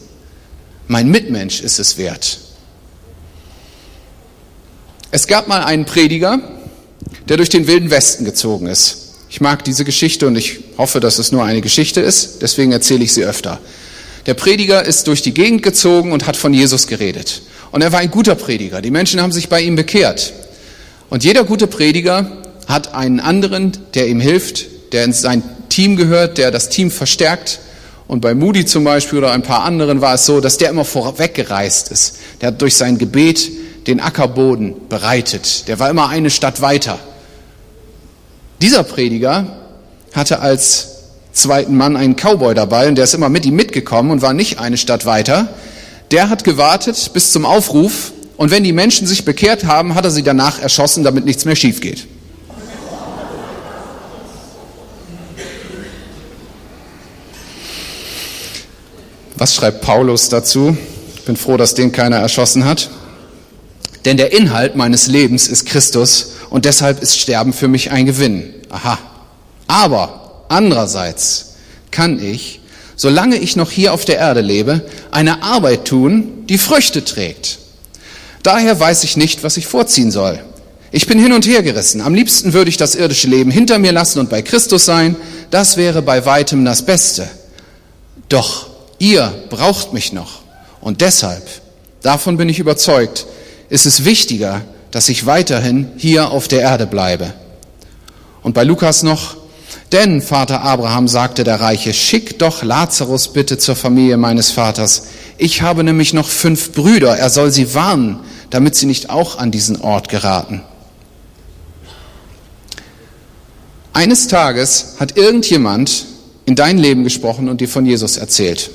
mein 0.88 1.09
Mitmensch 1.09 1.61
ist 1.61 1.79
es 1.79 1.98
wert. 1.98 2.40
Es 5.14 5.27
gab 5.27 5.46
mal 5.46 5.62
einen 5.62 5.85
Prediger, 5.85 6.40
der 7.29 7.37
durch 7.37 7.51
den 7.51 7.66
wilden 7.66 7.90
Westen 7.90 8.25
gezogen 8.25 8.66
ist. 8.66 9.11
Ich 9.29 9.42
mag 9.42 9.62
diese 9.62 9.85
Geschichte 9.85 10.27
und 10.27 10.37
ich 10.37 10.61
hoffe, 10.79 11.01
dass 11.01 11.18
es 11.18 11.33
nur 11.33 11.44
eine 11.44 11.61
Geschichte 11.61 12.01
ist, 12.01 12.40
deswegen 12.40 12.72
erzähle 12.72 13.05
ich 13.05 13.12
sie 13.12 13.22
öfter. 13.22 13.61
Der 14.25 14.33
Prediger 14.33 14.87
ist 14.87 15.09
durch 15.09 15.20
die 15.20 15.35
Gegend 15.35 15.62
gezogen 15.62 16.12
und 16.12 16.27
hat 16.27 16.38
von 16.38 16.55
Jesus 16.55 16.87
geredet. 16.87 17.42
Und 17.72 17.83
er 17.83 17.92
war 17.92 18.01
ein 18.01 18.11
guter 18.11 18.35
Prediger. 18.35 18.81
Die 18.81 18.90
Menschen 18.90 19.20
haben 19.20 19.33
sich 19.33 19.51
bei 19.51 19.61
ihm 19.61 19.77
bekehrt. 19.77 20.33
Und 21.11 21.25
jeder 21.25 21.44
gute 21.44 21.66
Prediger 21.66 22.33
hat 22.66 22.94
einen 22.94 23.20
anderen, 23.20 23.72
der 23.92 24.09
ihm 24.09 24.20
hilft, 24.20 24.64
der 24.92 25.05
in 25.05 25.12
sein 25.12 25.42
Team 25.68 25.96
gehört, 25.96 26.38
der 26.38 26.51
das 26.51 26.70
Team 26.70 26.90
verstärkt. 26.90 27.61
Und 28.09 28.20
bei 28.20 28.35
Moody 28.35 28.64
zum 28.64 28.85
Beispiel 28.85 29.18
oder 29.18 29.33
ein 29.33 29.42
paar 29.42 29.64
anderen 29.64 30.01
war 30.01 30.14
es 30.14 30.25
so, 30.25 30.40
dass 30.40 30.57
der 30.57 30.70
immer 30.70 30.87
vorweggereist 30.87 31.90
ist. 31.90 32.16
Der 32.40 32.48
hat 32.48 32.62
durch 32.62 32.77
sein 32.77 32.96
Gebet 32.96 33.51
den 33.87 34.01
Ackerboden 34.01 34.88
bereitet. 34.88 35.68
Der 35.68 35.79
war 35.79 35.90
immer 35.90 36.09
eine 36.09 36.31
Stadt 36.31 36.61
weiter. 36.61 36.99
Dieser 38.61 38.85
Prediger 38.85 39.47
hatte 40.14 40.40
als 40.40 40.88
zweiten 41.33 41.77
Mann 41.77 41.97
einen 41.97 42.14
Cowboy 42.14 42.55
dabei 42.55 42.88
und 42.88 42.97
der 42.97 43.05
ist 43.05 43.14
immer 43.14 43.29
mit 43.29 43.47
ihm 43.47 43.57
mitgekommen 43.57 44.11
und 44.11 44.23
war 44.23 44.35
nicht 44.35 44.59
eine 44.59 44.77
Stadt 44.77 45.07
weiter. 45.07 45.49
Der 46.11 46.29
hat 46.29 46.45
gewartet 46.45 47.11
bis 47.14 47.33
zum 47.33 47.45
Aufruf 47.45 48.12
und 48.37 48.51
wenn 48.51 48.64
die 48.64 48.73
Menschen 48.73 49.07
sich 49.07 49.25
bekehrt 49.25 49.64
haben, 49.64 49.95
hat 49.95 50.05
er 50.05 50.11
sie 50.11 50.23
danach 50.23 50.61
erschossen, 50.61 51.05
damit 51.05 51.25
nichts 51.25 51.45
mehr 51.45 51.57
schief 51.57 51.81
geht. 51.81 52.07
Was 59.37 59.57
schreibt 59.57 59.81
Paulus 59.81 60.29
dazu? 60.29 60.77
Ich 61.16 61.25
bin 61.25 61.37
froh, 61.37 61.57
dass 61.57 61.75
den 61.75 61.90
keiner 61.90 62.18
erschossen 62.18 62.64
hat. 62.64 62.90
Denn 64.05 64.17
der 64.17 64.33
Inhalt 64.33 64.77
meines 64.77 65.07
Lebens 65.07 65.49
ist 65.49 65.67
Christus 65.67 66.33
und 66.51 66.65
deshalb 66.65 67.03
ist 67.03 67.19
Sterben 67.19 67.53
für 67.53 67.69
mich 67.69 67.91
ein 67.91 68.07
Gewinn. 68.07 68.53
Aha. 68.69 68.99
Aber 69.69 70.45
andererseits 70.49 71.55
kann 71.91 72.23
ich, 72.23 72.61
solange 72.97 73.37
ich 73.37 73.57
noch 73.57 73.71
hier 73.71 73.93
auf 73.93 74.05
der 74.05 74.19
Erde 74.19 74.41
lebe, 74.41 74.83
eine 75.11 75.43
Arbeit 75.43 75.85
tun, 75.85 76.45
die 76.49 76.59
Früchte 76.59 77.05
trägt. 77.05 77.59
Daher 78.43 78.79
weiß 78.79 79.05
ich 79.05 79.17
nicht, 79.17 79.45
was 79.45 79.57
ich 79.57 79.67
vorziehen 79.67 80.11
soll. 80.11 80.41
Ich 80.91 81.07
bin 81.07 81.19
hin 81.19 81.33
und 81.33 81.47
her 81.47 81.62
gerissen. 81.62 82.01
Am 82.01 82.15
liebsten 82.15 82.53
würde 82.53 82.69
ich 82.69 82.77
das 82.77 82.97
irdische 82.97 83.29
Leben 83.29 83.51
hinter 83.51 83.79
mir 83.79 83.93
lassen 83.93 84.19
und 84.19 84.29
bei 84.29 84.43
Christus 84.43 84.85
sein. 84.85 85.17
Das 85.51 85.77
wäre 85.77 86.03
bei 86.03 86.27
weitem 86.27 86.65
das 86.65 86.85
Beste. 86.85 87.29
Doch 88.29 88.73
Ihr 89.03 89.35
braucht 89.51 89.93
mich 89.93 90.12
noch. 90.12 90.43
Und 90.81 91.01
deshalb, 91.01 91.43
davon 92.03 92.37
bin 92.37 92.49
ich 92.49 92.61
überzeugt, 92.61 93.27
ist 93.72 93.87
es 93.87 94.04
wichtiger, 94.04 94.61
dass 94.90 95.08
ich 95.08 95.24
weiterhin 95.24 95.92
hier 95.96 96.30
auf 96.30 96.46
der 96.46 96.61
Erde 96.61 96.87
bleibe. 96.87 97.32
Und 98.42 98.52
bei 98.52 98.64
Lukas 98.64 99.02
noch, 99.02 99.38
denn 99.92 100.20
Vater 100.20 100.61
Abraham 100.61 101.08
sagte 101.08 101.42
der 101.42 101.58
Reiche, 101.58 101.94
schick 101.94 102.38
doch 102.38 102.62
Lazarus 102.62 103.32
bitte 103.32 103.56
zur 103.56 103.74
Familie 103.74 104.18
meines 104.18 104.50
Vaters. 104.50 105.04
Ich 105.38 105.62
habe 105.62 105.85
nämlich 105.85 106.12
noch 106.12 106.28
fünf 106.28 106.72
Brüder, 106.72 107.16
er 107.16 107.30
soll 107.30 107.50
sie 107.50 107.74
warnen, 107.74 108.20
damit 108.50 108.76
sie 108.76 108.85
nicht 108.85 109.08
auch 109.08 109.38
an 109.38 109.50
diesen 109.50 109.80
Ort 109.80 110.11
geraten. 110.11 110.61
Eines 113.94 114.28
Tages 114.28 114.96
hat 115.00 115.16
irgendjemand 115.16 116.04
in 116.44 116.56
dein 116.56 116.76
Leben 116.76 117.04
gesprochen 117.04 117.48
und 117.48 117.62
dir 117.62 117.68
von 117.68 117.87
Jesus 117.87 118.18
erzählt. 118.18 118.70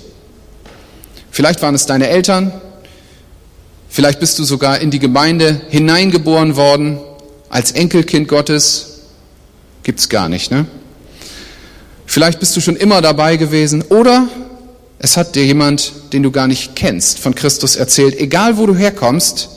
Vielleicht 1.30 1.62
waren 1.62 1.76
es 1.76 1.86
deine 1.86 2.08
Eltern, 2.08 2.52
vielleicht 3.98 4.20
bist 4.20 4.38
du 4.38 4.44
sogar 4.44 4.80
in 4.80 4.92
die 4.92 5.00
Gemeinde 5.00 5.60
hineingeboren 5.70 6.56
worden 6.56 7.00
als 7.50 7.72
Enkelkind 7.72 8.28
Gottes. 8.28 9.00
Gibt's 9.82 10.08
gar 10.08 10.30
nicht, 10.30 10.52
ne? 10.52 10.68
Vielleicht 12.06 12.40
bist 12.40 12.56
du 12.56 12.62
schon 12.62 12.76
immer 12.76 13.02
dabei 13.02 13.38
gewesen 13.38 13.84
oder 13.90 14.28
es 15.00 15.18
hat 15.18 15.34
dir 15.34 15.44
jemand, 15.44 15.94
den 16.14 16.22
du 16.22 16.30
gar 16.30 16.46
nicht 16.46 16.76
kennst, 16.76 17.18
von 17.18 17.34
Christus 17.34 17.76
erzählt. 17.76 18.20
Egal 18.20 18.60
wo 18.60 18.68
du 18.68 18.76
herkommst, 18.76 19.50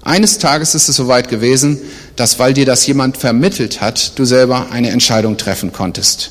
eines 0.00 0.38
Tages 0.38 0.74
ist 0.74 0.88
es 0.88 0.96
soweit 0.96 1.28
gewesen, 1.28 1.78
dass 2.16 2.38
weil 2.38 2.54
dir 2.54 2.64
das 2.64 2.86
jemand 2.86 3.18
vermittelt 3.18 3.82
hat, 3.82 4.18
du 4.18 4.24
selber 4.24 4.68
eine 4.70 4.88
Entscheidung 4.88 5.36
treffen 5.36 5.70
konntest. 5.70 6.30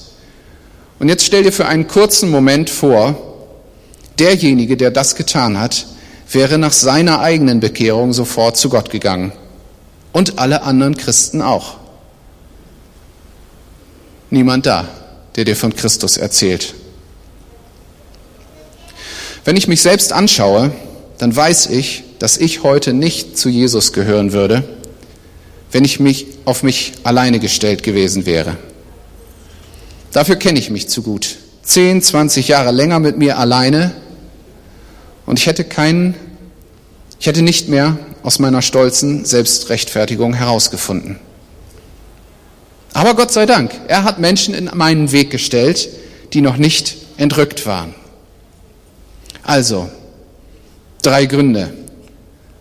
Und 0.98 1.10
jetzt 1.10 1.28
stell 1.28 1.44
dir 1.44 1.52
für 1.52 1.68
einen 1.68 1.88
kurzen 1.88 2.32
Moment 2.32 2.72
vor, 2.72 3.38
derjenige, 4.18 4.78
der 4.78 4.90
das 4.90 5.16
getan 5.16 5.60
hat, 5.60 5.86
wäre 6.34 6.58
nach 6.58 6.74
seiner 6.74 7.20
eigenen 7.20 7.60
Bekehrung 7.60 8.14
sofort 8.14 8.58
zu 8.58 8.70
Gott 8.70 8.90
gegangen. 8.90 9.34
Und 10.12 10.40
alle 10.40 10.64
anderen 10.64 10.98
Christen 10.98 11.42
auch. 11.42 11.78
Niemand 14.30 14.66
da, 14.66 14.88
der 15.36 15.46
dir 15.46 15.56
von 15.56 15.76
Christus 15.76 16.18
erzählt. 16.18 16.74
Wenn 19.46 19.58
ich 19.58 19.68
mich 19.68 19.82
selbst 19.82 20.14
anschaue, 20.14 20.72
dann 21.18 21.36
weiß 21.36 21.68
ich, 21.68 22.04
dass 22.20 22.38
ich 22.38 22.64
heute 22.64 22.94
nicht 22.94 23.38
zu 23.38 23.50
Jesus 23.50 23.94
gehören 23.94 24.34
würde, 24.34 24.64
wenn 25.72 25.86
ich 25.86 26.00
mich 26.00 26.28
auf 26.46 26.64
mich 26.64 26.94
alleine 27.04 27.40
gestellt 27.40 27.84
gewesen 27.84 28.26
wäre. 28.26 28.58
Dafür 30.12 30.36
kenne 30.36 30.60
ich 30.60 30.70
mich 30.70 30.90
zu 30.90 31.02
gut. 31.02 31.38
Zehn, 31.64 32.02
zwanzig 32.02 32.50
Jahre 32.50 32.72
länger 32.72 33.00
mit 33.00 33.18
mir 33.18 33.40
alleine 33.40 33.94
und 35.32 35.40
ich 35.40 35.48
hätte 35.48 35.64
keinen, 35.64 36.14
ich 37.18 37.26
hätte 37.26 37.42
nicht 37.42 37.70
mehr 37.70 37.98
aus 38.22 38.40
meiner 38.40 38.62
stolzen 38.62 39.24
Selbstrechtfertigung 39.24 40.34
herausgefunden. 40.34 41.22
Aber 42.92 43.16
Gott 43.16 43.32
sei 43.32 43.46
Dank, 43.46 43.72
er 43.88 44.04
hat 44.04 44.20
Menschen 44.20 44.54
in 44.54 44.70
meinen 44.74 45.14
Weg 45.14 45.30
gestellt, 45.32 45.88
die 46.34 46.42
noch 46.42 46.58
nicht 46.58 46.98
entrückt 47.16 47.66
waren. 47.66 47.96
Also, 49.42 49.90
drei 51.02 51.28
Gründe, 51.28 51.74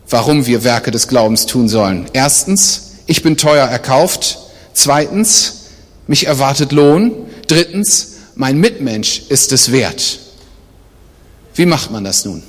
warum 0.09 0.47
wir 0.47 0.63
Werke 0.63 0.93
des 0.93 1.09
Glaubens 1.09 1.47
tun 1.47 1.69
sollen. 1.69 2.07
Erstens, 2.13 2.99
ich 3.07 3.25
bin 3.25 3.37
teuer 3.37 3.67
erkauft. 3.67 4.39
Zweitens, 4.75 5.71
mich 6.07 6.29
erwartet 6.29 6.71
Lohn. 6.71 7.27
Drittens, 7.49 8.13
mein 8.37 8.59
Mitmensch 8.59 9.23
ist 9.29 9.51
es 9.51 9.73
wert. 9.73 10.21
Wie 11.57 11.67
macht 11.67 11.91
man 11.91 12.05
das 12.05 12.25
nun? 12.25 12.45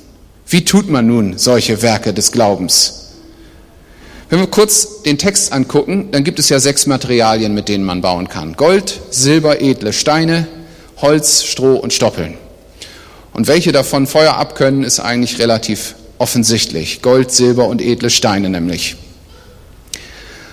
Wie 0.52 0.66
tut 0.66 0.90
man 0.90 1.06
nun 1.06 1.38
solche 1.38 1.80
Werke 1.80 2.12
des 2.12 2.30
Glaubens? 2.30 3.04
Wenn 4.28 4.38
wir 4.38 4.48
kurz 4.48 5.00
den 5.00 5.16
Text 5.16 5.50
angucken, 5.50 6.10
dann 6.12 6.24
gibt 6.24 6.38
es 6.38 6.50
ja 6.50 6.60
sechs 6.60 6.84
Materialien, 6.84 7.54
mit 7.54 7.70
denen 7.70 7.84
man 7.84 8.02
bauen 8.02 8.28
kann. 8.28 8.52
Gold, 8.52 9.00
Silber, 9.08 9.62
edle 9.62 9.94
Steine, 9.94 10.46
Holz, 10.98 11.44
Stroh 11.44 11.76
und 11.76 11.94
Stoppeln. 11.94 12.34
Und 13.32 13.46
welche 13.46 13.72
davon 13.72 14.06
Feuer 14.06 14.36
abkönnen, 14.36 14.84
ist 14.84 15.00
eigentlich 15.00 15.38
relativ 15.38 15.94
offensichtlich. 16.18 17.00
Gold, 17.00 17.32
Silber 17.32 17.66
und 17.66 17.80
edle 17.80 18.10
Steine 18.10 18.50
nämlich. 18.50 18.96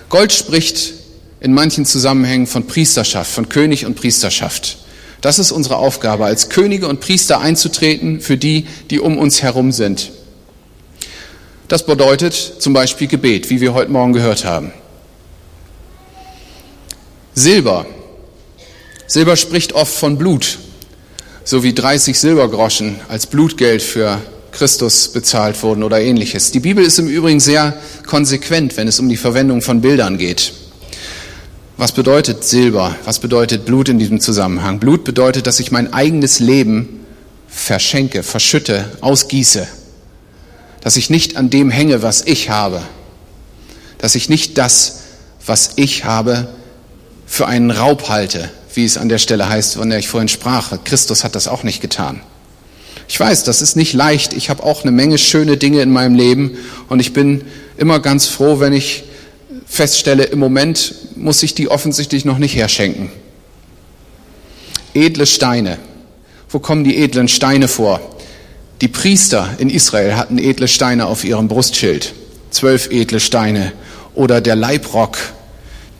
Gold 0.08 0.32
spricht 0.32 0.94
in 1.40 1.52
manchen 1.52 1.84
Zusammenhängen 1.84 2.46
von 2.46 2.66
Priesterschaft, 2.66 3.30
von 3.30 3.50
König 3.50 3.84
und 3.84 3.96
Priesterschaft. 3.96 4.78
Das 5.20 5.38
ist 5.38 5.52
unsere 5.52 5.76
Aufgabe, 5.76 6.24
als 6.24 6.48
Könige 6.48 6.88
und 6.88 7.00
Priester 7.00 7.40
einzutreten 7.40 8.20
für 8.20 8.36
die, 8.36 8.66
die 8.90 9.00
um 9.00 9.18
uns 9.18 9.42
herum 9.42 9.72
sind. 9.72 10.12
Das 11.68 11.86
bedeutet 11.86 12.34
zum 12.34 12.72
Beispiel 12.72 13.06
Gebet, 13.06 13.50
wie 13.50 13.60
wir 13.60 13.74
heute 13.74 13.92
Morgen 13.92 14.12
gehört 14.12 14.44
haben. 14.44 14.72
Silber. 17.34 17.86
Silber 19.06 19.36
spricht 19.36 19.72
oft 19.72 19.92
von 19.94 20.18
Blut, 20.18 20.58
so 21.44 21.62
wie 21.62 21.74
30 21.74 22.18
Silbergroschen 22.18 22.96
als 23.08 23.26
Blutgeld 23.26 23.82
für 23.82 24.20
Christus 24.52 25.12
bezahlt 25.12 25.62
wurden 25.62 25.82
oder 25.82 26.00
ähnliches. 26.00 26.50
Die 26.50 26.60
Bibel 26.60 26.84
ist 26.84 26.98
im 26.98 27.08
Übrigen 27.08 27.40
sehr 27.40 27.80
konsequent, 28.06 28.76
wenn 28.76 28.88
es 28.88 28.98
um 28.98 29.08
die 29.08 29.16
Verwendung 29.16 29.62
von 29.62 29.80
Bildern 29.80 30.18
geht. 30.18 30.52
Was 31.80 31.92
bedeutet 31.92 32.44
Silber? 32.44 32.94
Was 33.06 33.20
bedeutet 33.20 33.64
Blut 33.64 33.88
in 33.88 33.98
diesem 33.98 34.20
Zusammenhang? 34.20 34.80
Blut 34.80 35.02
bedeutet, 35.02 35.46
dass 35.46 35.60
ich 35.60 35.70
mein 35.70 35.94
eigenes 35.94 36.38
Leben 36.38 37.06
verschenke, 37.48 38.22
verschütte, 38.22 38.84
ausgieße. 39.00 39.66
Dass 40.82 40.98
ich 40.98 41.08
nicht 41.08 41.38
an 41.38 41.48
dem 41.48 41.70
hänge, 41.70 42.02
was 42.02 42.20
ich 42.26 42.50
habe. 42.50 42.82
Dass 43.96 44.14
ich 44.14 44.28
nicht 44.28 44.58
das, 44.58 45.04
was 45.46 45.70
ich 45.76 46.04
habe, 46.04 46.48
für 47.24 47.46
einen 47.46 47.70
Raub 47.70 48.10
halte, 48.10 48.50
wie 48.74 48.84
es 48.84 48.98
an 48.98 49.08
der 49.08 49.16
Stelle 49.16 49.48
heißt, 49.48 49.76
von 49.76 49.88
der 49.88 50.00
ich 50.00 50.08
vorhin 50.08 50.28
sprach. 50.28 50.84
Christus 50.84 51.24
hat 51.24 51.34
das 51.34 51.48
auch 51.48 51.62
nicht 51.62 51.80
getan. 51.80 52.20
Ich 53.08 53.18
weiß, 53.18 53.44
das 53.44 53.62
ist 53.62 53.74
nicht 53.76 53.94
leicht. 53.94 54.34
Ich 54.34 54.50
habe 54.50 54.64
auch 54.64 54.82
eine 54.82 54.92
Menge 54.92 55.16
schöne 55.16 55.56
Dinge 55.56 55.80
in 55.80 55.90
meinem 55.90 56.14
Leben 56.14 56.58
und 56.90 57.00
ich 57.00 57.14
bin 57.14 57.40
immer 57.78 58.00
ganz 58.00 58.26
froh, 58.26 58.60
wenn 58.60 58.74
ich 58.74 59.04
feststelle, 59.70 60.24
im 60.24 60.40
Moment 60.40 60.94
muss 61.14 61.42
ich 61.42 61.54
die 61.54 61.70
offensichtlich 61.70 62.24
noch 62.24 62.38
nicht 62.38 62.56
herschenken. 62.56 63.08
Edle 64.92 65.26
Steine. 65.26 65.78
Wo 66.48 66.58
kommen 66.58 66.82
die 66.82 66.96
edlen 66.96 67.28
Steine 67.28 67.68
vor? 67.68 68.00
Die 68.80 68.88
Priester 68.88 69.48
in 69.58 69.70
Israel 69.70 70.16
hatten 70.16 70.38
edle 70.38 70.66
Steine 70.66 71.06
auf 71.06 71.22
ihrem 71.22 71.46
Brustschild. 71.46 72.12
Zwölf 72.50 72.90
edle 72.90 73.20
Steine. 73.20 73.72
Oder 74.16 74.40
der 74.40 74.56
Leibrock, 74.56 75.16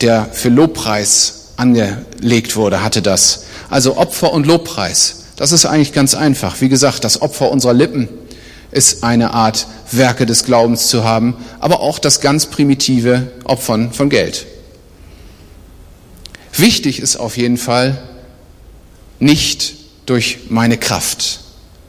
der 0.00 0.26
für 0.32 0.48
Lobpreis 0.48 1.52
angelegt 1.56 2.56
wurde, 2.56 2.82
hatte 2.82 3.02
das. 3.02 3.44
Also 3.68 3.96
Opfer 3.96 4.32
und 4.32 4.46
Lobpreis. 4.46 5.26
Das 5.36 5.52
ist 5.52 5.64
eigentlich 5.64 5.92
ganz 5.92 6.16
einfach. 6.16 6.60
Wie 6.60 6.68
gesagt, 6.68 7.04
das 7.04 7.22
Opfer 7.22 7.52
unserer 7.52 7.74
Lippen 7.74 8.08
ist 8.70 9.02
eine 9.04 9.34
Art 9.34 9.66
Werke 9.90 10.26
des 10.26 10.44
Glaubens 10.44 10.88
zu 10.88 11.04
haben, 11.04 11.36
aber 11.58 11.80
auch 11.80 11.98
das 11.98 12.20
ganz 12.20 12.46
primitive 12.46 13.32
Opfern 13.44 13.92
von 13.92 14.08
Geld. 14.08 14.46
Wichtig 16.52 17.00
ist 17.00 17.16
auf 17.16 17.36
jeden 17.36 17.56
Fall, 17.56 18.00
nicht 19.18 19.74
durch 20.06 20.38
meine 20.48 20.78
Kraft 20.78 21.40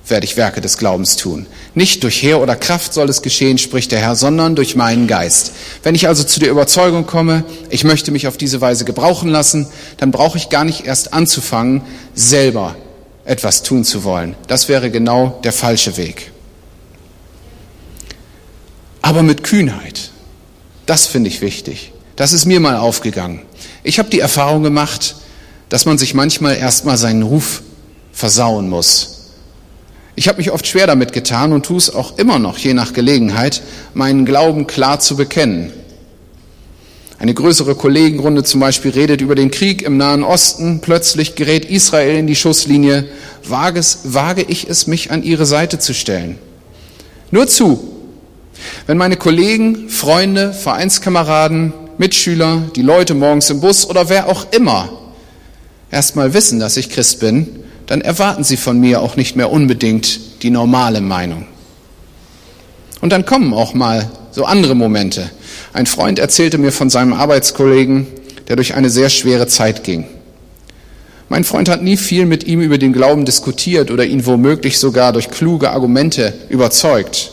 werde 0.08 0.26
ich 0.26 0.36
Werke 0.36 0.60
des 0.60 0.78
Glaubens 0.78 1.15
tun. 1.15 1.46
Nicht 1.74 2.04
durch 2.04 2.22
Heer 2.22 2.41
oder 2.41 2.58
Kraft 2.58 2.94
soll 2.94 3.10
es 3.10 3.22
geschehen, 3.22 3.58
spricht 3.58 3.94
der 3.94 4.00
Herr, 4.00 4.15
sondern 4.15 4.56
durch 4.56 4.76
meinen 4.76 5.08
Geist. 5.08 5.54
Wenn 5.84 5.96
ich 5.96 6.08
also 6.08 6.26
zu 6.26 6.41
der 6.41 6.52
Überzeugung 6.52 7.06
komme, 7.08 7.46
ich 7.70 7.86
möchte 7.86 8.12
mich 8.12 8.28
auf 8.28 8.36
diese 8.36 8.60
Weise 8.60 8.84
gebrauchen 8.84 9.30
lassen, 9.30 9.67
dann 9.98 10.12
brauche 10.12 10.38
ich 10.38 10.50
gar 10.50 10.65
nicht 10.65 10.86
erst 10.86 11.13
anzufangen, 11.13 11.82
selber 12.13 12.76
etwas 13.24 13.63
tun 13.63 13.86
zu 13.86 14.04
wollen. 14.04 14.36
Das 14.48 14.67
wäre 14.67 14.91
genau 14.91 15.39
der 15.46 15.54
falsche 15.54 15.96
Weg 15.96 16.32
aber 19.02 19.24
mit 19.24 19.44
Kühnheit. 19.44 20.12
Das 20.86 21.08
finde 21.08 21.30
ich 21.30 21.42
wichtig. 21.42 21.92
Das 22.16 22.34
ist 22.34 22.46
mir 22.46 22.60
mal 22.60 22.78
aufgegangen. 22.78 23.42
Ich 23.84 24.00
habe 24.00 24.10
die 24.10 24.20
Erfahrung 24.20 24.64
gemacht, 24.64 25.16
dass 25.70 25.86
man 25.86 25.98
sich 25.98 26.14
manchmal 26.14 26.58
erstmal 26.58 26.98
seinen 26.98 27.24
Ruf 27.24 27.62
versauen 28.12 28.70
muss. 28.70 29.22
Ich 30.16 30.28
habe 30.28 30.38
mich 30.38 30.52
oft 30.52 30.68
schwer 30.68 30.88
damit 30.88 31.14
getan 31.14 31.54
und 31.54 31.66
tue 31.66 31.78
es 31.78 31.94
auch 31.94 32.18
immer 32.18 32.38
noch, 32.38 32.58
je 32.58 32.74
nach 32.74 32.94
Gelegenheit, 32.94 33.62
meinen 33.94 34.26
Glauben 34.26 34.68
klar 34.68 35.00
zu 35.00 35.16
bekennen. 35.16 35.72
Eine 37.18 37.34
größere 37.36 37.76
Kollegenrunde 37.76 38.44
zum 38.44 38.60
Beispiel 38.60 38.92
redet 38.92 39.22
über 39.22 39.36
den 39.36 39.52
Krieg 39.52 39.84
im 39.84 39.96
Nahen 39.96 40.24
Osten. 40.24 40.82
Plötzlich 40.82 41.36
gerät 41.36 41.66
Israel 41.66 42.18
in 42.18 42.26
die 42.26 42.36
Schusslinie. 42.36 43.08
Wage, 43.48 43.80
es, 43.80 44.00
wage 44.06 44.42
ich 44.42 44.68
es, 44.68 44.88
mich 44.88 45.12
an 45.12 45.22
ihre 45.22 45.46
Seite 45.46 45.78
zu 45.78 45.94
stellen? 45.94 46.40
Nur 47.30 47.48
zu, 47.48 48.01
wenn 48.88 48.97
meine 48.97 49.17
Kollegen, 49.17 49.89
Freunde, 49.89 50.54
Vereinskameraden, 50.54 51.74
Mitschüler, 51.97 52.63
die 52.76 52.82
Leute 52.82 53.13
morgens 53.13 53.50
im 53.50 53.62
Bus 53.62 53.89
oder 53.89 54.10
wer 54.10 54.28
auch 54.28 54.47
immer 54.52 54.89
erstmal 55.91 56.34
wissen, 56.34 56.60
dass 56.60 56.78
ich 56.78 56.89
Christ 56.89 57.19
bin, 57.19 57.47
dann 57.86 58.02
erwarten 58.02 58.43
sie 58.43 58.58
von 58.58 58.80
mir 58.80 59.02
auch 59.02 59.15
nicht 59.17 59.36
mehr 59.36 59.52
unbedingt 59.52 60.43
die 60.43 60.50
normale 60.50 61.02
Meinung. 61.02 61.45
Und 63.02 63.12
dann 63.12 63.26
kommen 63.26 63.54
auch 63.54 63.74
mal 63.74 64.10
so 64.32 64.45
andere 64.45 64.76
Momente. 64.76 65.30
Ein 65.74 65.86
Freund 65.86 66.19
erzählte 66.19 66.58
mir 66.58 66.71
von 66.71 66.89
seinem 66.89 67.13
Arbeitskollegen, 67.13 68.08
der 68.47 68.56
durch 68.56 68.76
eine 68.76 68.89
sehr 68.89 69.10
schwere 69.10 69.47
Zeit 69.47 69.84
ging. 69.84 70.06
Mein 71.30 71.43
Freund 71.43 71.69
hat 71.69 71.82
nie 71.82 71.97
viel 71.97 72.26
mit 72.26 72.43
ihm 72.45 72.62
über 72.62 72.78
den 72.78 72.93
Glauben 72.93 73.26
diskutiert 73.26 73.89
oder 73.89 74.06
ihn 74.06 74.26
womöglich 74.26 74.78
sogar 74.80 75.13
durch 75.13 75.30
kluge 75.30 75.71
Argumente 75.71 76.34
überzeugt. 76.50 77.32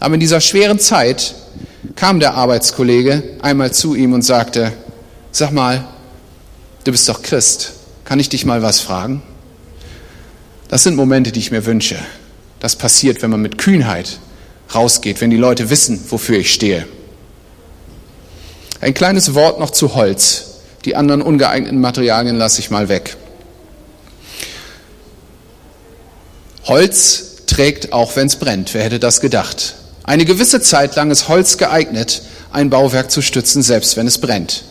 Aber 0.00 0.14
in 0.14 0.20
dieser 0.20 0.40
schweren 0.40 0.78
Zeit 0.78 1.34
kam 1.94 2.20
der 2.20 2.34
Arbeitskollege 2.34 3.22
einmal 3.42 3.72
zu 3.72 3.94
ihm 3.94 4.14
und 4.14 4.22
sagte, 4.22 4.72
sag 5.30 5.52
mal, 5.52 5.84
du 6.84 6.92
bist 6.92 7.08
doch 7.08 7.22
Christ, 7.22 7.74
kann 8.04 8.18
ich 8.18 8.30
dich 8.30 8.46
mal 8.46 8.62
was 8.62 8.80
fragen? 8.80 9.22
Das 10.68 10.82
sind 10.82 10.96
Momente, 10.96 11.32
die 11.32 11.40
ich 11.40 11.50
mir 11.50 11.66
wünsche. 11.66 11.98
Das 12.60 12.76
passiert, 12.76 13.22
wenn 13.22 13.30
man 13.30 13.42
mit 13.42 13.58
Kühnheit 13.58 14.18
rausgeht, 14.74 15.20
wenn 15.20 15.30
die 15.30 15.36
Leute 15.36 15.68
wissen, 15.68 16.00
wofür 16.08 16.38
ich 16.38 16.52
stehe. 16.52 16.86
Ein 18.80 18.94
kleines 18.94 19.34
Wort 19.34 19.60
noch 19.60 19.70
zu 19.70 19.94
Holz. 19.94 20.46
Die 20.84 20.96
anderen 20.96 21.20
ungeeigneten 21.20 21.80
Materialien 21.80 22.36
lasse 22.36 22.60
ich 22.60 22.70
mal 22.70 22.88
weg. 22.88 23.16
Holz 26.64 27.44
trägt 27.46 27.92
auch, 27.92 28.16
wenn 28.16 28.28
es 28.28 28.36
brennt. 28.36 28.72
Wer 28.72 28.84
hätte 28.84 28.98
das 28.98 29.20
gedacht? 29.20 29.74
Eine 30.10 30.24
gewisse 30.24 30.60
Zeit 30.60 30.96
lang 30.96 31.12
ist 31.12 31.28
Holz 31.28 31.56
geeignet, 31.56 32.22
ein 32.50 32.68
Bauwerk 32.68 33.12
zu 33.12 33.22
stützen, 33.22 33.62
selbst 33.62 33.96
wenn 33.96 34.08
es 34.08 34.18
brennt. 34.18 34.64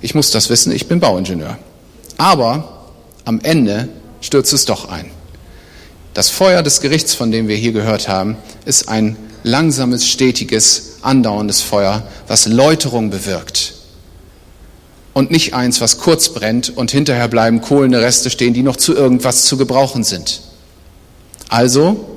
Ich 0.00 0.14
muss 0.14 0.30
das 0.30 0.48
wissen, 0.48 0.72
ich 0.72 0.88
bin 0.88 1.00
Bauingenieur. 1.00 1.58
Aber 2.16 2.86
am 3.26 3.40
Ende 3.42 3.90
stürzt 4.22 4.54
es 4.54 4.64
doch 4.64 4.88
ein. 4.88 5.10
Das 6.14 6.30
Feuer 6.30 6.62
des 6.62 6.80
Gerichts, 6.80 7.12
von 7.12 7.30
dem 7.30 7.46
wir 7.46 7.56
hier 7.56 7.72
gehört 7.72 8.08
haben, 8.08 8.38
ist 8.64 8.88
ein 8.88 9.18
langsames, 9.42 10.08
stetiges, 10.08 10.94
andauerndes 11.02 11.60
Feuer, 11.60 12.02
was 12.26 12.46
Läuterung 12.46 13.10
bewirkt. 13.10 13.74
Und 15.12 15.30
nicht 15.30 15.52
eins, 15.52 15.82
was 15.82 15.98
kurz 15.98 16.30
brennt 16.30 16.74
und 16.74 16.90
hinterher 16.90 17.28
bleiben 17.28 17.60
kohlende 17.60 18.00
Reste 18.00 18.30
stehen, 18.30 18.54
die 18.54 18.62
noch 18.62 18.76
zu 18.76 18.94
irgendwas 18.94 19.44
zu 19.44 19.58
gebrauchen 19.58 20.04
sind. 20.04 20.40
Also 21.50 22.15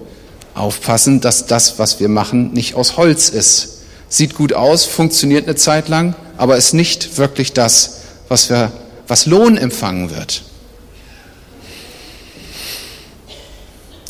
aufpassen, 0.60 1.22
dass 1.22 1.46
das, 1.46 1.80
was 1.80 2.00
wir 2.00 2.10
machen, 2.10 2.54
nicht 2.54 2.76
aus 2.76 2.98
Holz 2.98 3.30
ist. 3.30 3.80
Sieht 4.10 4.36
gut 4.36 4.54
aus, 4.54 4.86
funktioniert 4.86 5.46
eine 5.46 5.56
Zeit 5.56 5.88
lang, 5.88 6.16
aber 6.38 6.58
ist 6.58 6.74
nicht 6.74 7.18
wirklich 7.18 7.54
das, 7.54 8.02
was, 8.28 8.50
wir, 8.50 8.72
was 9.08 9.26
Lohn 9.26 9.58
empfangen 9.58 10.10
wird. 10.10 10.44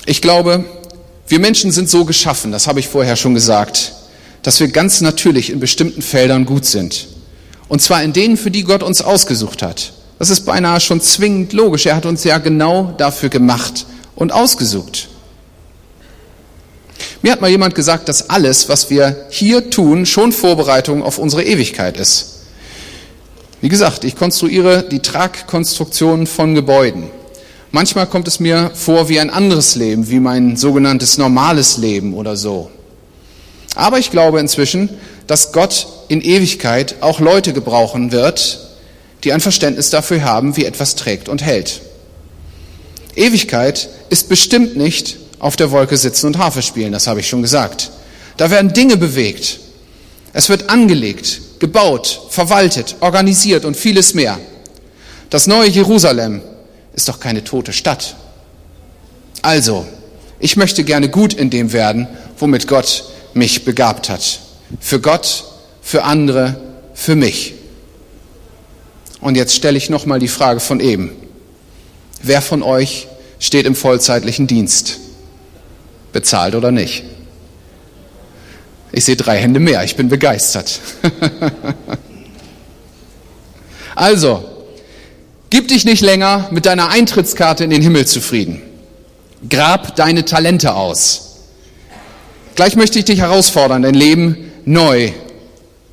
Ich 0.06 0.22
glaube, 0.22 0.66
wir 1.28 1.40
Menschen 1.40 1.72
sind 1.72 1.90
so 1.90 2.06
geschaffen, 2.06 2.52
das 2.52 2.68
habe 2.68 2.80
ich 2.80 2.88
vorher 2.88 3.16
schon 3.16 3.34
gesagt, 3.34 3.94
dass 4.42 4.60
wir 4.60 4.70
ganz 4.70 5.02
natürlich 5.02 5.52
in 5.52 5.60
bestimmten 5.60 6.02
Feldern 6.02 6.46
gut 6.46 6.66
sind. 6.66 7.08
Und 7.68 7.82
zwar 7.82 8.04
in 8.04 8.14
denen, 8.14 8.36
für 8.36 8.50
die 8.50 8.64
Gott 8.64 8.82
uns 8.82 9.02
ausgesucht 9.02 9.62
hat. 9.62 9.94
Das 10.18 10.30
ist 10.30 10.42
beinahe 10.42 10.80
schon 10.80 11.02
zwingend 11.02 11.54
logisch. 11.54 11.86
Er 11.86 11.96
hat 11.96 12.06
uns 12.06 12.24
ja 12.24 12.40
genau 12.40 12.94
dafür 12.98 13.30
gemacht 13.30 13.86
und 14.16 14.32
ausgesucht. 14.32 15.08
Mir 17.22 17.34
hat 17.34 17.42
mal 17.42 17.50
jemand 17.50 17.76
gesagt, 17.76 18.08
dass 18.08 18.30
alles, 18.30 18.70
was 18.70 18.90
wir 18.90 19.28
hier 19.30 19.70
tun, 19.70 20.06
schon 20.06 20.32
Vorbereitung 20.32 21.04
auf 21.04 21.18
unsere 21.18 21.44
Ewigkeit 21.44 21.98
ist. 21.98 22.36
Wie 23.62 23.68
gesagt, 23.68 24.06
ich 24.06 24.16
konstruiere 24.16 24.84
die 24.84 25.02
Tragkonstruktionen 25.02 26.28
von 26.28 26.56
Gebäuden. 26.56 27.10
Manchmal 27.72 28.08
kommt 28.08 28.28
es 28.30 28.40
mir 28.40 28.72
vor 28.74 29.10
wie 29.10 29.20
ein 29.20 29.30
anderes 29.30 29.76
Leben, 29.76 30.10
wie 30.10 30.22
mein 30.22 30.56
sogenanntes 30.56 31.18
normales 31.18 31.78
Leben 31.78 32.14
oder 32.14 32.38
so. 32.38 32.72
Aber 33.76 34.00
ich 34.00 34.12
glaube 34.12 34.40
inzwischen, 34.40 34.90
dass 35.28 35.52
Gott 35.52 35.88
in 36.08 36.22
Ewigkeit 36.22 36.96
auch 37.02 37.20
Leute 37.20 37.52
gebrauchen 37.52 38.14
wird, 38.14 38.70
die 39.26 39.34
ein 39.34 39.42
Verständnis 39.42 39.90
dafür 39.90 40.24
haben, 40.24 40.56
wie 40.56 40.66
etwas 40.66 40.96
trägt 40.96 41.28
und 41.28 41.44
hält. 41.44 41.82
Ewigkeit 43.16 43.90
ist 44.10 44.30
bestimmt 44.30 44.78
nicht 44.78 45.18
auf 45.40 45.56
der 45.56 45.72
Wolke 45.72 45.98
sitzen 45.98 46.28
und 46.28 46.38
Harfe 46.38 46.62
spielen, 46.62 46.92
das 46.92 47.08
habe 47.08 47.22
ich 47.22 47.28
schon 47.28 47.42
gesagt. 47.42 47.92
Da 48.38 48.52
werden 48.52 48.74
Dinge 48.74 48.98
bewegt. 48.98 49.60
Es 50.34 50.50
wird 50.50 50.70
angelegt, 50.70 51.42
gebaut, 51.60 52.22
verwaltet, 52.30 52.96
organisiert 53.00 53.66
und 53.66 53.76
vieles 53.76 54.14
mehr. 54.14 54.40
Das 55.30 55.48
neue 55.48 55.70
Jerusalem 55.70 56.42
ist 56.94 57.08
doch 57.10 57.20
keine 57.20 57.44
tote 57.44 57.74
Stadt. 57.74 58.16
Also, 59.42 59.86
ich 60.40 60.58
möchte 60.58 60.84
gerne 60.84 61.10
gut 61.10 61.34
in 61.34 61.50
dem 61.50 61.74
werden, 61.74 62.08
womit 62.38 62.68
Gott 62.68 63.06
mich 63.34 63.66
begabt 63.66 64.10
hat. 64.10 64.40
Für 64.80 65.00
Gott, 65.00 65.46
für 65.82 66.04
andere, 66.04 66.60
für 66.94 67.16
mich. 67.16 67.54
Und 69.22 69.36
jetzt 69.36 69.56
stelle 69.56 69.78
ich 69.78 69.90
nochmal 69.90 70.20
die 70.20 70.28
Frage 70.28 70.60
von 70.60 70.80
eben. 70.80 71.12
Wer 72.22 72.42
von 72.42 72.64
euch 72.64 73.08
steht 73.40 73.66
im 73.66 73.76
vollzeitlichen 73.76 74.48
Dienst? 74.48 75.00
Bezahlt 76.12 76.56
oder 76.56 76.72
nicht. 76.72 77.04
Ich 78.92 79.06
sehe 79.06 79.16
drei 79.16 79.38
Hände 79.38 79.60
mehr, 79.60 79.84
ich 79.84 79.96
bin 79.96 80.10
begeistert. 80.10 80.80
also, 83.96 84.44
gib 85.50 85.68
dich 85.68 85.86
nicht 85.86 86.02
länger 86.02 86.48
mit 86.52 86.66
deiner 86.66 86.90
Eintrittskarte 86.90 87.64
in 87.64 87.70
den 87.70 87.82
Himmel 87.82 88.08
zufrieden. 88.08 88.62
Grab 89.48 89.96
deine 89.96 90.26
Talente 90.26 90.74
aus. 90.74 91.38
Gleich 92.56 92.76
möchte 92.76 93.00
ich 93.00 93.06
dich 93.06 93.20
herausfordern, 93.20 93.84
dein 93.84 93.94
Leben 93.94 94.52
neu 94.66 95.12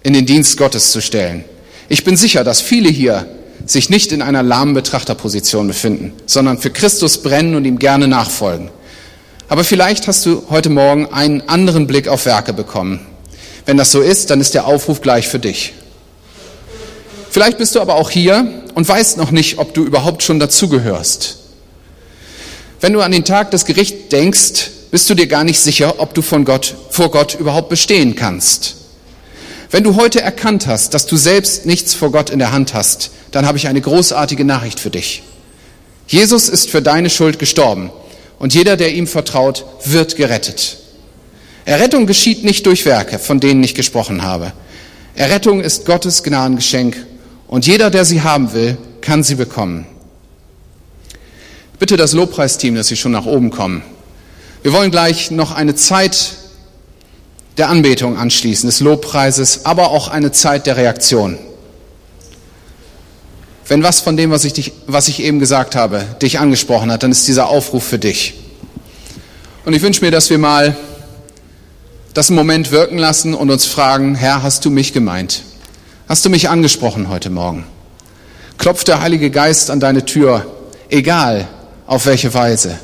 in 0.03 0.15
den 0.15 0.27
Dienst 0.27 0.57
Gottes 0.57 0.91
zu 0.91 1.01
stellen. 1.01 1.45
Ich 1.89 2.03
bin 2.03 2.17
sicher, 2.17 2.43
dass 2.43 2.61
viele 2.61 2.89
hier 2.89 3.29
sich 3.67 3.91
nicht 3.91 4.13
in 4.13 4.23
einer 4.23 4.43
lahmen 4.43 4.75
Betrachterposition 4.75 5.67
befinden, 5.67 6.13
sondern 6.27 6.59
für 6.59 6.71
Christus 6.71 7.23
brennen 7.23 7.55
und 7.55 7.65
ihm 7.65 7.79
gerne 7.79 8.09
nachfolgen. 8.09 8.71
Aber 9.49 9.63
vielleicht 9.63 10.09
hast 10.09 10.27
du 10.27 10.43
heute 10.51 10.71
Morgen 10.71 11.07
einen 11.13 11.49
anderen 11.49 11.87
Blick 11.87 12.09
auf 12.09 12.27
Werke 12.27 12.53
bekommen. 12.53 13.07
Wenn 13.65 13.77
das 13.77 13.93
so 13.93 14.01
ist, 14.01 14.31
dann 14.31 14.41
ist 14.41 14.55
der 14.55 14.67
Aufruf 14.67 15.01
gleich 15.01 15.29
für 15.29 15.39
dich. 15.39 15.73
Vielleicht 17.31 17.59
bist 17.59 17.75
du 17.75 17.81
aber 17.81 17.95
auch 17.95 18.11
hier 18.11 18.63
und 18.75 18.89
weißt 18.89 19.19
noch 19.19 19.31
nicht, 19.31 19.59
ob 19.59 19.73
du 19.73 19.85
überhaupt 19.85 20.23
schon 20.23 20.41
dazugehörst. 20.41 21.39
Wenn 22.81 22.93
du 22.93 23.01
an 23.03 23.13
den 23.13 23.25
Tag 23.25 23.53
des 23.53 23.65
Gerichts 23.65 24.09
denkst, 24.09 24.71
bist 24.91 25.09
du 25.11 25.15
dir 25.15 25.27
gar 25.27 25.45
nicht 25.45 25.61
sicher, 25.61 25.95
ob 25.99 26.15
du 26.15 26.23
von 26.23 26.45
Gott, 26.45 26.75
vor 26.91 27.11
Gott 27.11 27.35
überhaupt 27.39 27.69
bestehen 27.69 28.17
kannst. 28.17 28.77
Wenn 29.71 29.85
du 29.85 29.97
heute 29.97 30.21
erkannt 30.21 30.67
hast, 30.67 30.95
dass 30.95 31.07
du 31.07 31.17
selbst 31.17 31.67
nichts 31.67 31.95
vor 31.95 32.11
Gott 32.11 32.31
in 32.31 32.39
der 32.39 32.53
Hand 32.53 32.75
hast, 32.75 33.11
dann 33.31 33.47
habe 33.47 33.59
ich 33.59 33.69
eine 33.69 33.81
großartige 33.81 34.45
Nachricht 34.45 34.81
für 34.81 34.91
dich. 34.91 35.23
Jesus 36.09 36.49
ist 36.49 36.71
für 36.71 36.83
deine 36.83 37.11
Schuld 37.11 37.39
gestorben 37.39 37.91
und 38.39 38.55
jeder, 38.55 38.77
der 38.77 38.95
ihm 38.95 39.07
vertraut, 39.07 39.65
wird 39.85 40.17
gerettet. 40.17 40.79
Errettung 41.65 42.07
geschieht 42.07 42.45
nicht 42.45 42.65
durch 42.67 42.85
Werke, 42.87 43.19
von 43.19 43.41
denen 43.41 43.63
ich 43.65 43.75
gesprochen 43.75 44.23
habe. 44.23 44.53
Errettung 45.15 45.61
ist 45.61 45.87
Gottes 45.87 46.23
Gnadengeschenk 46.23 46.97
und 47.49 47.67
jeder, 47.67 47.91
der 47.91 48.05
sie 48.05 48.23
haben 48.23 48.53
will, 48.53 48.77
kann 49.01 49.23
sie 49.23 49.35
bekommen. 49.35 49.87
Bitte 51.79 51.97
das 51.97 52.13
Lobpreisteam, 52.13 52.75
dass 52.75 52.89
sie 52.89 52.97
schon 52.97 53.13
nach 53.13 53.27
oben 53.27 53.51
kommen. 53.51 53.83
Wir 54.63 54.73
wollen 54.73 54.91
gleich 54.91 55.31
noch 55.31 55.53
eine 55.53 55.75
Zeit 55.75 56.35
der 57.59 57.69
Anbetung 57.69 58.17
anschließen, 58.17 58.69
des 58.69 58.81
Lobpreises, 58.81 59.65
aber 59.65 59.91
auch 59.91 60.09
eine 60.09 60.33
Zeit 60.33 60.67
der 60.67 60.77
Reaktion. 60.77 61.39
Wenn 63.69 63.83
was 63.83 64.01
von 64.01 64.17
dem, 64.17 64.31
was 64.31 64.45
ich, 64.45 64.53
dich, 64.53 64.73
was 64.87 65.09
ich 65.09 65.21
eben 65.21 65.41
gesagt 65.41 65.75
habe, 65.75 66.05
dich 66.23 66.39
angesprochen 66.39 66.93
hat, 66.93 67.03
dann 67.03 67.11
ist 67.11 67.27
dieser 67.27 67.49
Aufruf 67.49 67.85
für 67.85 67.99
dich. 67.99 68.35
Und 69.65 69.73
ich 69.73 69.83
wünsche 69.83 70.05
mir, 70.05 70.13
dass 70.13 70.31
wir 70.31 70.39
mal 70.39 70.77
das 72.15 72.31
einen 72.31 72.37
Moment 72.37 72.71
wirken 72.71 72.97
lassen 72.97 73.35
und 73.35 73.51
uns 73.51 73.65
fragen, 73.65 74.15
Herr, 74.15 74.45
hast 74.45 74.65
du 74.65 74.71
mich 74.71 74.93
gemeint? 74.93 75.43
Hast 76.09 76.25
du 76.25 76.31
mich 76.31 76.49
angesprochen 76.49 77.09
heute 77.09 77.29
Morgen? 77.29 77.67
Klopft 78.57 78.87
der 78.87 79.01
Heilige 79.01 79.31
Geist 79.31 79.71
an 79.71 79.81
deine 79.81 80.05
Tür, 80.05 80.47
egal 80.89 81.49
auf 81.89 82.07
welche 82.07 82.33
Weise. 82.33 82.79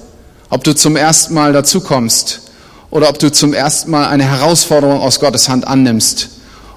Ob 0.50 0.64
du 0.64 0.74
zum 0.74 0.96
ersten 0.96 1.32
Mal 1.34 1.52
dazu 1.52 1.80
kommst 1.80 2.50
oder 2.90 3.08
ob 3.08 3.20
du 3.20 3.30
zum 3.30 3.54
ersten 3.54 3.92
Mal 3.92 4.08
eine 4.08 4.24
Herausforderung 4.24 5.00
aus 5.00 5.20
Gottes 5.20 5.48
Hand 5.48 5.66
annimmst 5.66 6.30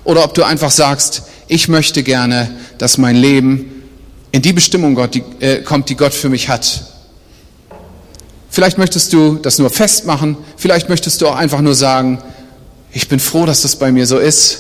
oder 0.04 0.24
ob 0.24 0.36
du 0.36 0.44
einfach 0.44 0.72
sagst, 0.72 1.24
ich 1.48 1.68
möchte 1.68 2.04
gerne, 2.04 2.52
dass 2.78 3.00
mein 3.00 3.16
Leben 3.16 3.75
in 4.36 4.42
die 4.42 4.52
Bestimmung 4.52 4.96
Gott, 4.96 5.14
die, 5.16 5.24
äh, 5.40 5.62
kommt, 5.62 5.88
die 5.88 5.96
Gott 5.96 6.14
für 6.14 6.28
mich 6.28 6.50
hat. 6.50 6.84
Vielleicht 8.50 8.78
möchtest 8.78 9.14
du 9.14 9.36
das 9.36 9.60
nur 9.60 9.70
festmachen, 9.70 10.36
vielleicht 10.58 10.90
möchtest 10.90 11.22
du 11.22 11.28
auch 11.30 11.36
einfach 11.36 11.62
nur 11.62 11.74
sagen, 11.74 12.22
ich 12.92 13.08
bin 13.08 13.22
froh, 13.22 13.46
dass 13.46 13.62
das 13.62 13.78
bei 13.78 13.94
mir 13.94 14.06
so 14.06 14.18
ist. 14.18 14.60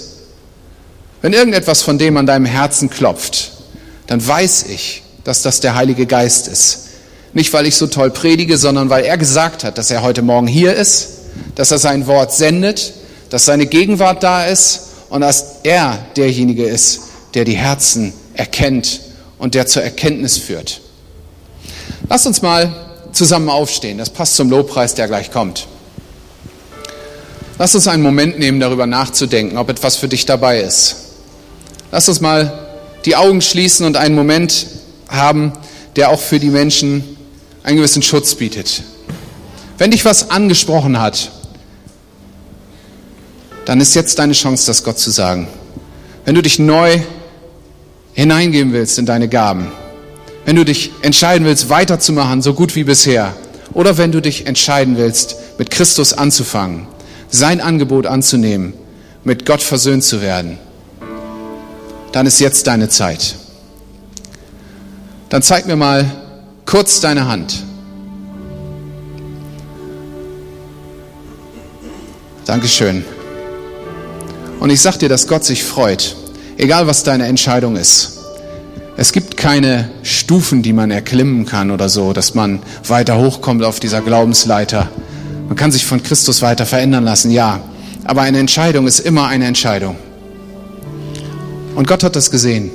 Wenn 1.21 1.33
irgendetwas 1.33 1.81
von 1.81 1.97
dem 1.97 2.15
an 2.15 2.25
deinem 2.25 2.45
Herzen 2.45 2.89
klopft, 2.89 3.51
dann 4.07 4.25
weiß 4.25 4.67
ich, 4.69 5.03
dass 5.25 5.41
das 5.41 5.59
der 5.59 5.75
Heilige 5.75 6.05
Geist 6.05 6.47
ist. 6.47 6.87
Nicht, 7.33 7.51
weil 7.51 7.65
ich 7.65 7.75
so 7.75 7.87
toll 7.87 8.11
predige, 8.11 8.57
sondern 8.57 8.89
weil 8.89 9.03
er 9.03 9.17
gesagt 9.17 9.65
hat, 9.65 9.77
dass 9.77 9.91
er 9.91 10.01
heute 10.03 10.21
Morgen 10.21 10.47
hier 10.47 10.73
ist, 10.73 11.09
dass 11.55 11.71
er 11.71 11.79
sein 11.79 12.07
Wort 12.07 12.31
sendet, 12.33 12.93
dass 13.29 13.43
seine 13.43 13.65
Gegenwart 13.65 14.23
da 14.23 14.45
ist 14.45 14.83
und 15.09 15.19
dass 15.19 15.57
er 15.63 15.99
derjenige 16.15 16.63
ist, 16.63 17.01
der 17.33 17.43
die 17.43 17.57
Herzen 17.57 18.13
erkennt 18.35 19.01
und 19.37 19.55
der 19.55 19.67
zur 19.67 19.83
Erkenntnis 19.83 20.37
führt. 20.37 20.81
Lass 22.09 22.25
uns 22.25 22.41
mal 22.41 22.73
zusammen 23.11 23.49
aufstehen. 23.49 23.97
Das 23.97 24.09
passt 24.09 24.35
zum 24.35 24.49
Lobpreis, 24.49 24.93
der 24.93 25.07
gleich 25.07 25.31
kommt. 25.31 25.67
Lass 27.57 27.73
uns 27.73 27.87
einen 27.87 28.03
Moment 28.03 28.37
nehmen, 28.37 28.59
darüber 28.59 28.85
nachzudenken, 28.85 29.57
ob 29.57 29.69
etwas 29.69 29.95
für 29.95 30.09
dich 30.09 30.25
dabei 30.25 30.59
ist. 30.59 30.97
Lass 31.91 32.09
uns 32.09 32.19
mal 32.19 32.67
die 33.05 33.15
Augen 33.15 33.41
schließen 33.41 33.85
und 33.85 33.95
einen 33.95 34.15
Moment 34.15 34.67
haben, 35.07 35.53
der 35.95 36.09
auch 36.09 36.19
für 36.19 36.39
die 36.39 36.49
Menschen 36.49 37.17
einen 37.63 37.77
gewissen 37.77 38.01
Schutz 38.01 38.35
bietet. 38.35 38.83
Wenn 39.77 39.91
dich 39.91 40.03
was 40.03 40.29
angesprochen 40.29 40.99
hat, 40.99 41.31
dann 43.65 43.79
ist 43.79 43.95
jetzt 43.95 44.19
deine 44.19 44.33
Chance, 44.33 44.67
das 44.67 44.83
Gott 44.83 44.99
zu 44.99 45.09
sagen. 45.11 45.47
Wenn 46.25 46.35
du 46.35 46.41
dich 46.41 46.59
neu 46.59 46.99
hineingeben 48.15 48.73
willst 48.73 48.97
in 48.97 49.05
deine 49.05 49.27
Gaben, 49.27 49.67
wenn 50.45 50.55
du 50.55 50.65
dich 50.65 50.91
entscheiden 51.01 51.45
willst, 51.45 51.69
weiterzumachen, 51.69 52.41
so 52.41 52.53
gut 52.53 52.75
wie 52.75 52.83
bisher, 52.83 53.35
oder 53.73 53.97
wenn 53.97 54.11
du 54.11 54.21
dich 54.21 54.47
entscheiden 54.47 54.97
willst, 54.97 55.35
mit 55.59 55.69
Christus 55.69 56.13
anzufangen, 56.13 56.87
sein 57.29 57.61
Angebot 57.61 58.07
anzunehmen, 58.07 58.73
mit 59.23 59.45
Gott 59.45 59.61
versöhnt 59.61 60.03
zu 60.03 60.21
werden, 60.21 60.57
dann 62.13 62.25
ist 62.25 62.39
jetzt 62.39 62.67
deine 62.67 62.87
Zeit. 62.87 63.35
Dann 65.29 65.41
zeig 65.41 65.67
mir 65.67 65.75
mal 65.75 66.09
kurz 66.65 67.01
deine 67.01 67.27
Hand. 67.27 67.63
Dankeschön. 72.45 73.03
Und 74.59 74.69
ich 74.69 74.79
sag 74.79 74.97
dir, 74.99 75.09
dass 75.09 75.27
Gott 75.27 75.43
sich 75.43 75.63
freut, 75.63 76.15
egal 76.57 76.87
was 76.87 77.03
deine 77.03 77.27
Entscheidung 77.27 77.75
ist. 77.75 78.19
Es 78.97 79.11
gibt 79.11 79.35
keine 79.35 79.89
Stufen, 80.03 80.61
die 80.61 80.71
man 80.71 80.89
erklimmen 80.89 81.45
kann 81.45 81.69
oder 81.69 81.89
so, 81.89 82.13
dass 82.13 82.33
man 82.33 82.61
weiter 82.87 83.17
hochkommt 83.17 83.63
auf 83.63 83.79
dieser 83.79 84.01
Glaubensleiter. 84.01 84.89
Man 85.47 85.57
kann 85.57 85.71
sich 85.71 85.85
von 85.85 86.01
Christus 86.01 86.41
weiter 86.41 86.65
verändern 86.65 87.03
lassen, 87.03 87.29
ja. 87.29 87.59
Aber 88.05 88.21
eine 88.21 88.39
Entscheidung 88.39 88.87
ist 88.87 88.99
immer 88.99 89.27
eine 89.27 89.45
Entscheidung. 89.45 89.97
Und 91.75 91.87
Gott 91.87 92.03
hat 92.03 92.15
das 92.15 92.31
gesehen. 92.31 92.71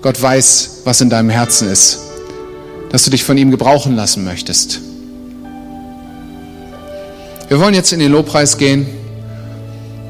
Gott 0.00 0.20
weiß, 0.20 0.82
was 0.84 1.00
in 1.00 1.10
deinem 1.10 1.28
Herzen 1.28 1.68
ist, 1.68 1.98
dass 2.90 3.04
du 3.04 3.10
dich 3.10 3.24
von 3.24 3.36
ihm 3.36 3.50
gebrauchen 3.50 3.96
lassen 3.96 4.24
möchtest. 4.24 4.80
Wir 7.48 7.60
wollen 7.60 7.74
jetzt 7.74 7.92
in 7.92 8.00
den 8.00 8.12
Lobpreis 8.12 8.56
gehen 8.56 8.86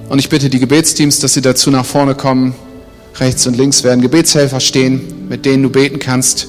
und 0.09 0.19
ich 0.19 0.29
bitte 0.29 0.49
die 0.49 0.59
Gebetsteams, 0.59 1.19
dass 1.21 1.35
sie 1.35 1.41
dazu 1.41 1.71
nach 1.71 1.85
vorne 1.85 2.15
kommen. 2.15 2.55
Rechts 3.21 3.47
und 3.47 3.57
links 3.57 3.83
werden 3.83 4.01
Gebetshelfer 4.01 4.61
stehen, 4.61 5.29
mit 5.29 5.45
denen 5.45 5.63
du 5.63 5.71
beten 5.71 5.99
kannst. 5.99 6.49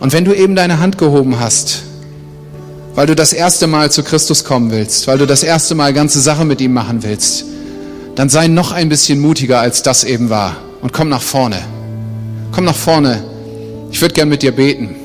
Und 0.00 0.12
wenn 0.12 0.24
du 0.24 0.34
eben 0.34 0.56
deine 0.56 0.80
Hand 0.80 0.98
gehoben 0.98 1.38
hast, 1.38 1.82
weil 2.94 3.06
du 3.06 3.14
das 3.14 3.32
erste 3.32 3.66
Mal 3.66 3.90
zu 3.90 4.02
Christus 4.02 4.44
kommen 4.44 4.70
willst, 4.70 5.06
weil 5.06 5.18
du 5.18 5.26
das 5.26 5.42
erste 5.42 5.74
Mal 5.74 5.92
ganze 5.92 6.20
Sache 6.20 6.44
mit 6.44 6.60
ihm 6.60 6.72
machen 6.72 7.02
willst, 7.02 7.44
dann 8.14 8.28
sei 8.28 8.48
noch 8.48 8.72
ein 8.72 8.88
bisschen 8.88 9.20
mutiger, 9.20 9.60
als 9.60 9.82
das 9.82 10.04
eben 10.04 10.30
war. 10.30 10.56
Und 10.80 10.92
komm 10.92 11.08
nach 11.08 11.22
vorne. 11.22 11.58
Komm 12.52 12.64
nach 12.64 12.76
vorne. 12.76 13.22
Ich 13.90 14.00
würde 14.00 14.14
gern 14.14 14.28
mit 14.28 14.42
dir 14.42 14.52
beten. 14.52 14.96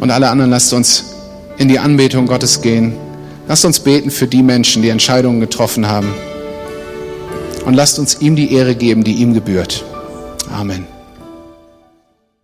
Und 0.00 0.10
alle 0.10 0.28
anderen 0.28 0.50
lasst 0.50 0.72
uns 0.72 1.04
in 1.58 1.68
die 1.68 1.78
Anbetung 1.78 2.26
Gottes 2.26 2.60
gehen. 2.60 2.94
Lasst 3.52 3.66
uns 3.66 3.80
beten 3.80 4.10
für 4.10 4.26
die 4.26 4.42
Menschen, 4.42 4.80
die 4.80 4.88
Entscheidungen 4.88 5.38
getroffen 5.38 5.86
haben. 5.86 6.14
Und 7.66 7.74
lasst 7.74 7.98
uns 7.98 8.18
ihm 8.22 8.34
die 8.34 8.54
Ehre 8.54 8.74
geben, 8.74 9.04
die 9.04 9.16
ihm 9.16 9.34
gebührt. 9.34 9.84
Amen. 10.50 10.86